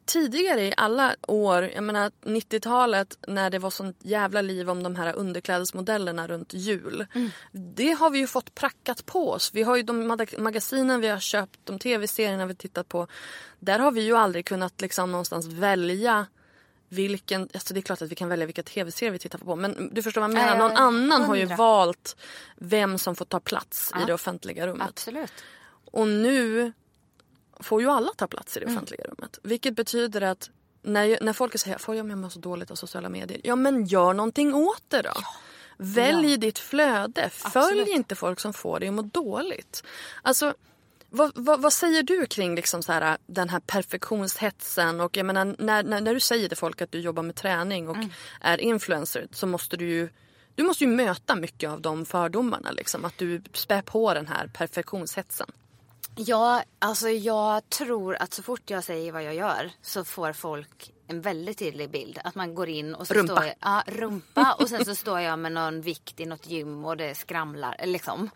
[0.05, 4.95] Tidigare i alla år, jag menar 90-talet när det var sånt jävla liv om de
[4.95, 7.05] här underklädesmodellerna runt jul.
[7.51, 9.51] Det har vi ju fått prackat på oss.
[9.53, 13.07] Vi har ju de mag- magasinen vi har köpt, de tv-serierna vi tittat på.
[13.59, 16.25] Där har vi ju aldrig kunnat liksom någonstans välja
[16.93, 19.89] vilken, alltså det är klart att vi kan välja vilka tv-serier vi tittar på men
[19.93, 20.47] du förstår vad jag menar.
[20.47, 22.15] Ja, ja, Någon annan har ju valt
[22.55, 24.05] vem som får ta plats i Ja.
[24.05, 24.87] det offentliga rummet.
[24.89, 25.31] Absolut.
[25.91, 26.73] Och nu
[27.59, 28.75] får ju alla ta plats i det Mm.
[28.77, 29.39] offentliga rummet.
[29.43, 30.49] Vilket betyder att
[30.81, 33.41] när, när folk säger får jag mår så dåligt av sociala medier.
[33.43, 35.13] Ja men gör någonting åt det då.
[35.77, 37.29] Välj ditt flöde.
[37.29, 37.87] Följ Absolut.
[37.87, 39.83] inte folk som får dig att må dåligt.
[40.21, 40.53] Alltså
[41.15, 45.01] vad, vad, vad säger du kring liksom så här, den här perfektionshetsen?
[45.01, 47.89] Och jag menar, när, när, när du säger till folk att du jobbar med träning
[47.89, 47.97] och
[48.41, 50.09] är influencer så måste du ju
[50.55, 52.71] du måste ju möta mycket av de fördomarna.
[52.71, 55.47] Liksom, att du spär på den här perfektionshetsen.
[56.15, 60.91] Ja, alltså jag tror att så fort jag säger vad jag gör så får folk
[61.07, 62.19] en väldigt tydlig bild.
[62.23, 63.33] Att man går in och så Rumpa.
[63.33, 66.85] står jag, ja, rumpa och sen så står jag med någon vikt i något gym
[66.85, 68.29] och det skramlar liksom.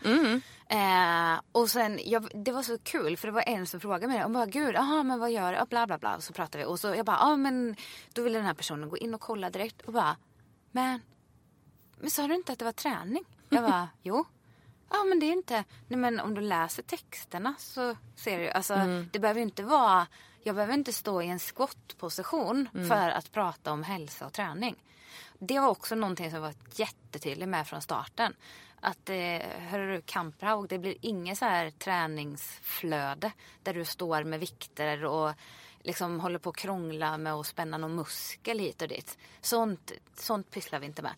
[0.70, 4.24] Eh, och sen, jag, det var så kul för det var en som frågade mig
[4.26, 5.66] och bara gud, aha men vad gör du?
[5.70, 6.16] Bla bla bla.
[6.16, 7.76] Och så pratade vi och så jag bara, ja men
[8.14, 10.18] då ville den här personen gå in och kolla direkt och bara,
[10.72, 11.02] men,
[12.00, 13.24] men sa du inte att det var träning?
[13.50, 14.26] Jag bara, jo.
[14.90, 18.74] Ja men det är inte, nej men om du läser texterna så ser du alltså
[18.74, 19.10] Mm.
[19.14, 20.08] det behöver inte vara,
[20.44, 22.88] jag behöver inte stå i en squat-position Mm.
[22.88, 24.76] för att prata om hälsa och träning.
[25.40, 28.34] Det var också någonting som jag var jättetydlig med från starten.
[28.80, 29.16] Att eh,
[29.60, 33.32] hörru du Kampraug, det blir inget så här träningsflöde
[33.64, 35.34] där du står med vikter och
[35.80, 39.18] liksom håller på att krångla med att spänna någon muskel hit och dit.
[39.42, 41.14] Sånt, sånt pysslar vi inte med.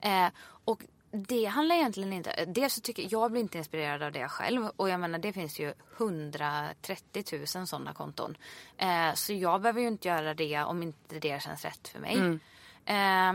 [0.00, 0.32] Eh,
[0.64, 0.82] och
[1.12, 2.44] det handlar egentligen inte...
[2.44, 4.66] Dels så tycker jag blir inte inspirerad av det själv.
[4.76, 8.36] Och jag menar det finns ju 130 000 sådana konton.
[8.76, 12.38] Eh, så jag behöver ju inte göra det om inte det känns rätt för mig.
[12.84, 13.32] Eh,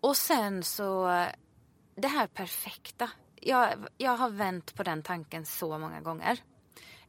[0.00, 1.06] och sen så,
[1.94, 3.10] det här perfekta.
[3.40, 3.68] Jag,
[3.98, 6.38] jag har vänt på den tanken så många gånger.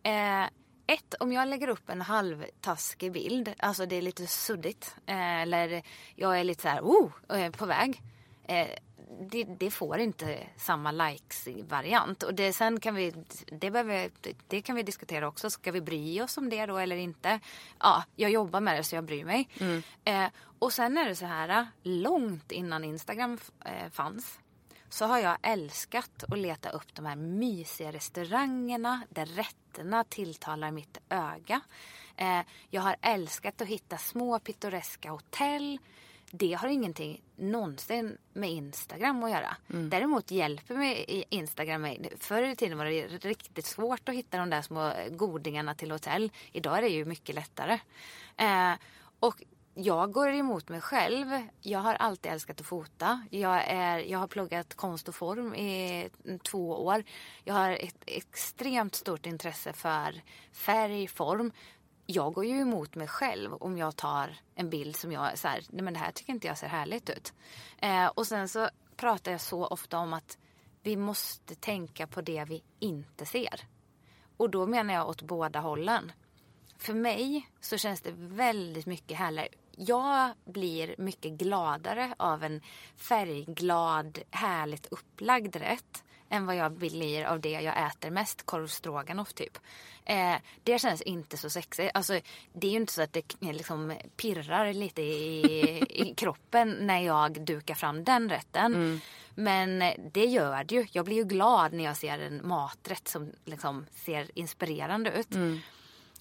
[0.03, 0.43] Eh,
[0.88, 4.95] ett, om jag lägger upp en halvtaskig bild, alltså det är lite suddigt.
[5.05, 5.83] Eh, eller
[6.15, 8.01] jag är lite så här, oh, eh, på väg.
[9.31, 12.23] Det, det får inte samma likes-variant.
[12.23, 13.13] Och det, sen kan vi,
[13.45, 14.11] det, behöver,
[14.47, 15.49] det kan vi diskutera också.
[15.49, 17.39] Ska vi bry oss om det då eller inte?
[17.79, 19.49] Ja, jag jobbar med det så jag bryr mig.
[20.03, 20.27] Eh,
[20.59, 24.39] och sen är det så här, långt innan Instagram eh, fanns
[24.89, 30.97] så har jag älskat att leta upp de här mysiga restaurangerna där rätterna tilltalar mitt
[31.09, 31.61] öga.
[32.15, 35.79] Eh, jag har älskat att hitta små pittoreska hotell.
[36.38, 39.57] Det har ingenting någonsin med Instagram att göra.
[39.67, 42.09] Däremot hjälper mig Instagram mig.
[42.19, 46.31] Förr i tiden var det riktigt svårt att hitta de där små godingarna till hotell.
[46.51, 47.79] Idag är det ju mycket lättare.
[48.38, 48.73] Eh,
[49.19, 51.27] och jag går emot mig själv.
[51.61, 53.25] Jag har alltid älskat att fota.
[53.29, 56.09] Jag, är, jag har pluggat konst och form i
[56.43, 57.03] två år.
[57.43, 60.21] Jag har ett extremt stort intresse för
[60.51, 61.51] färg, form.
[62.05, 65.63] Jag går ju emot mig själv om jag tar en bild som jag så här,
[65.69, 67.33] nej men det här tycker inte jag ser härligt ut.
[67.77, 70.37] Eh, och sen så pratar jag så ofta om att
[70.83, 73.61] vi måste tänka på det vi inte ser.
[74.37, 76.11] Och då menar jag åt båda hållen.
[76.77, 79.49] För mig så känns det väldigt mycket härligare.
[79.71, 82.61] Jag blir mycket gladare av en
[82.95, 89.34] färgglad, härligt upplagd rätt än vad jag blir av det jag äter mest, korv stroganoff
[89.34, 89.57] typ.
[90.05, 91.91] Eh, det känns inte så sexigt.
[91.93, 92.19] Alltså,
[92.53, 97.41] det är ju inte så att det liksom pirrar lite i, i kroppen när jag
[97.41, 99.01] dukar fram den rätten.
[99.36, 99.80] Men
[100.13, 100.86] det gör det ju.
[100.91, 105.36] Jag blir ju glad när jag ser en maträtt som liksom ser inspirerande ut.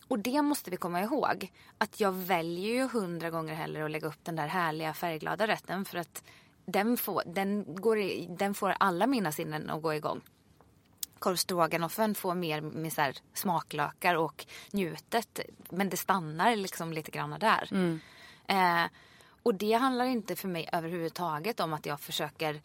[0.08, 1.52] Och det måste vi komma ihåg.
[1.78, 5.84] Att jag väljer ju hundra gånger hellre att lägga upp den där härliga färgglada rätten
[5.84, 6.22] för att
[6.66, 10.20] den får, den går i, den får alla mina sinnen att gå igång.
[11.18, 15.40] Korv stroganoffen får mer med så här smaklökar och njutet.
[15.70, 17.68] Men det stannar liksom lite grann där.
[18.46, 18.90] Eh,
[19.42, 22.60] och det handlar inte för mig överhuvudtaget om att jag försöker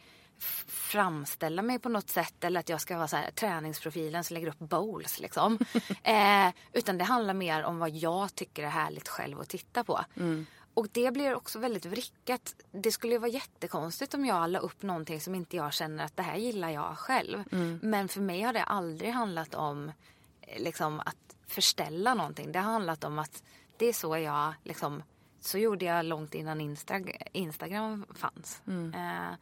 [0.68, 4.48] framställa mig på något sätt eller att jag ska vara så här, träningsprofilen som lägger
[4.48, 5.60] upp bowls liksom.
[6.04, 10.00] eh, utan det handlar mer om vad jag tycker är härligt själv att titta på.
[10.80, 12.56] Och det blir också väldigt vrickat.
[12.72, 16.18] Det skulle ju vara jättekonstigt om jag la upp någonting som inte jag känner att
[16.18, 17.44] det här gillar jag själv.
[17.82, 19.92] Men för mig har det aldrig handlat om
[20.42, 22.52] eh, liksom, att förställa någonting.
[22.52, 23.44] Det har handlat om att
[23.78, 25.04] det är så jag liksom
[25.40, 28.62] så gjorde jag långt innan Insta- Instagram fanns.
[28.68, 29.34] Eh,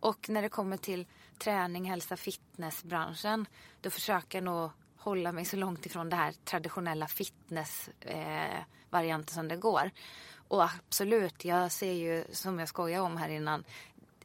[0.00, 1.06] och när det kommer till
[1.38, 3.46] träning, hälsa, fitnessbranschen
[3.80, 9.48] då försöker jag nog hålla mig så långt ifrån det här traditionella fitnessvarianten eh, som
[9.48, 9.90] det går.
[10.48, 13.64] Och absolut, jag ser ju som jag skojade om här innan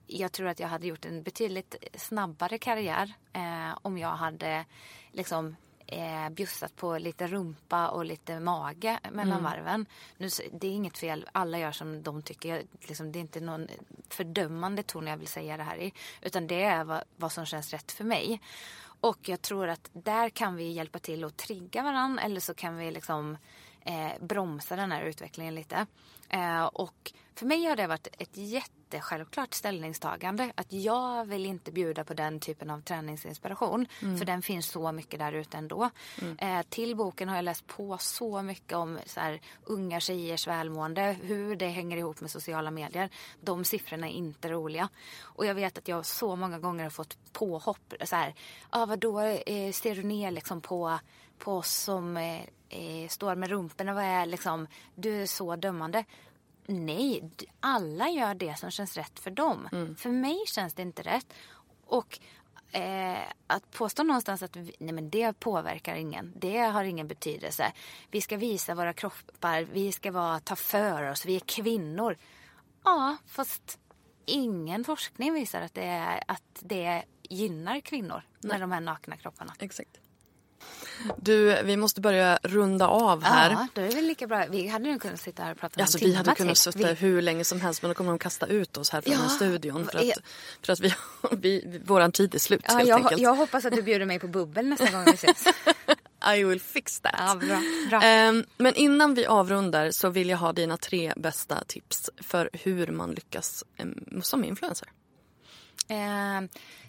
[0.07, 4.65] jag tror att jag hade gjort en betydligt snabbare karriär eh, om jag hade
[5.11, 5.55] liksom
[5.87, 9.85] eh, bjussat på lite rumpa och lite mage mellan varven.
[10.17, 12.49] Nu, det är inget fel, alla gör som de tycker.
[12.49, 13.67] Jag, liksom, det är inte någon
[14.09, 15.93] fördömande ton jag vill säga det här i.
[16.21, 18.41] Utan det är vad, vad som känns rätt för mig.
[18.83, 22.77] Och jag tror att där kan vi hjälpa till att trigga varann eller så kan
[22.77, 23.37] vi liksom
[23.85, 25.85] eh, bromsa den här utvecklingen lite.
[26.29, 32.03] Eh, och för mig har det varit ett jättesjälvklart ställningstagande att jag vill inte bjuda
[32.03, 35.89] på den typen av träningsinspiration för den finns så mycket där ute ändå.
[36.37, 41.17] Eh, till boken har jag läst på så mycket om så här, unga tjejers välmående,
[41.21, 43.09] hur det hänger ihop med sociala medier.
[43.41, 44.89] De siffrorna är inte roliga.
[45.21, 47.93] Och jag vet att jag så många gånger har fått påhopp.
[48.05, 48.33] Så här,
[48.69, 50.99] ah, vadå, eh, ser du ner liksom på,
[51.37, 52.17] på oss som
[52.73, 53.93] eh, står med rumporna?
[53.93, 56.05] Vad är liksom, du är så dömande.
[56.65, 59.67] Nej, alla gör det som känns rätt för dem.
[59.97, 61.33] För mig känns det inte rätt.
[61.85, 62.19] Och
[62.71, 66.33] eh, att påstå någonstans att vi, nej men det påverkar ingen.
[66.35, 67.73] Det har ingen betydelse.
[68.11, 69.61] Vi ska visa våra kroppar.
[69.61, 71.25] Vi ska vara, ta för oss.
[71.25, 72.17] Vi är kvinnor.
[72.83, 73.79] Ja, fast
[74.25, 79.53] ingen forskning visar att det, är, att det gynnar kvinnor med de här nakna kropparna.
[79.59, 79.99] Exakt.
[81.17, 83.51] Du, vi måste börja runda av här.
[83.51, 84.45] Ja, då är väl lika bra.
[84.49, 86.93] Vi hade nog kunnat sitta här och prata Alltså, någon vi hade kunnat sitta Vi-
[86.93, 89.85] hur länge som helst men då kommer de kasta ut oss här från Ja, studion
[89.87, 90.17] för att,
[90.65, 90.93] för att vi,
[91.31, 93.21] vi, våran tid är slut Ja, helt jag, enkelt.
[93.21, 95.45] jag hoppas att du bjuder mig på bubbel nästa gång vi ses.
[96.37, 97.15] I will fix that.
[97.17, 97.61] Ja, bra.
[97.89, 98.01] bra.
[98.03, 102.87] Ehm, men innan vi avrundar så vill jag ha dina tre bästa tips för hur
[102.87, 104.87] man lyckas em, som influencer.
[105.87, 106.41] Eh,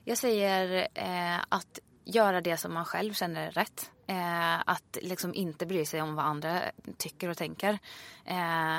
[0.05, 3.91] jag säger eh, att göra det som man själv känner är rätt.
[4.07, 6.63] Eh, att liksom inte bry sig om vad andra
[6.97, 7.79] tycker och tänker.
[8.25, 8.79] Eh,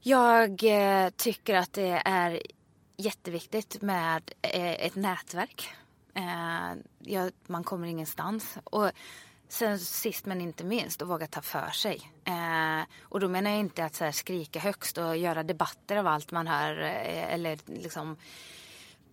[0.00, 2.42] jag eh, tycker att det är
[2.96, 5.68] jätteviktigt med eh, ett nätverk.
[6.14, 8.58] Eh, ja, man kommer ingenstans.
[8.64, 8.90] Och
[9.48, 12.12] sen sist men inte minst att våga ta för sig.
[12.24, 16.06] Eh, och då menar jag inte att så här, skrika högst och göra debatter av
[16.06, 18.16] allt man hör eh, eller liksom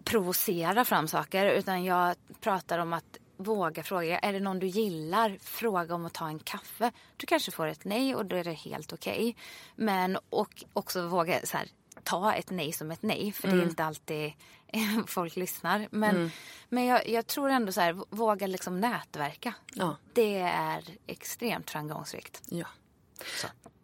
[0.03, 4.19] provocera fram saker utan jag pratar om att våga fråga.
[4.19, 5.37] Är det någon du gillar?
[5.41, 6.91] Fråga om att ta en kaffe.
[7.17, 9.35] Du kanske får ett nej och då är det helt okej.
[9.75, 11.67] Men och också våga så här,
[12.03, 14.33] ta ett nej som ett nej för det är inte alltid
[15.07, 15.87] folk lyssnar.
[15.91, 16.31] Men,
[16.69, 19.53] men jag, jag tror ändå så här, våga liksom nätverka.
[19.73, 19.95] Ja.
[20.13, 22.41] Det är extremt framgångsrikt.
[22.45, 22.67] Ja.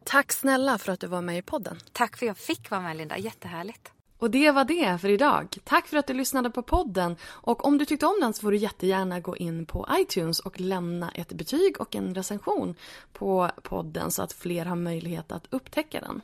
[0.04, 1.80] Tack snälla för att du var med i podden.
[1.92, 3.92] Tack för att jag fick vara med Linda, jättehärligt.
[4.20, 5.58] Och det var det för idag.
[5.64, 7.16] Tack för att du lyssnade på podden.
[7.26, 10.60] Och om du tyckte om den så får du jättegärna gå in på iTunes och
[10.60, 12.76] lämna ett betyg och en recension
[13.14, 16.22] på podden så att fler har möjlighet att upptäcka den.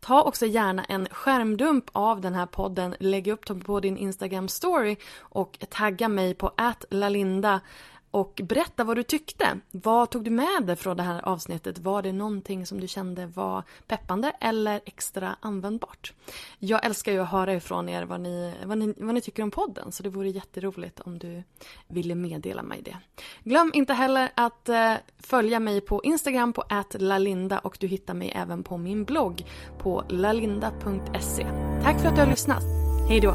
[0.00, 4.48] Ta också gärna en skärmdump av den här podden, lägg upp den på din Instagram
[4.48, 6.52] story och tagga mig på
[6.90, 7.60] @lalinda
[8.14, 9.58] och berätta vad du tyckte.
[9.70, 11.78] Vad tog du med dig från det här avsnittet?
[11.78, 16.12] Var det någonting som du kände var peppande eller extra användbart?
[16.58, 19.50] Jag älskar ju att höra ifrån er vad ni, vad ni, vad ni tycker om
[19.50, 21.42] podden så det vore jätteroligt om du
[21.88, 22.96] ville meddela mig det.
[23.44, 28.32] Glöm inte heller att eh, följa mig på Instagram på @lalinda och du hittar mig
[28.36, 29.46] även på min blogg
[29.78, 31.46] på lalinda.se.
[31.82, 32.62] Tack för att du har lyssnat.
[33.08, 33.34] Hej då!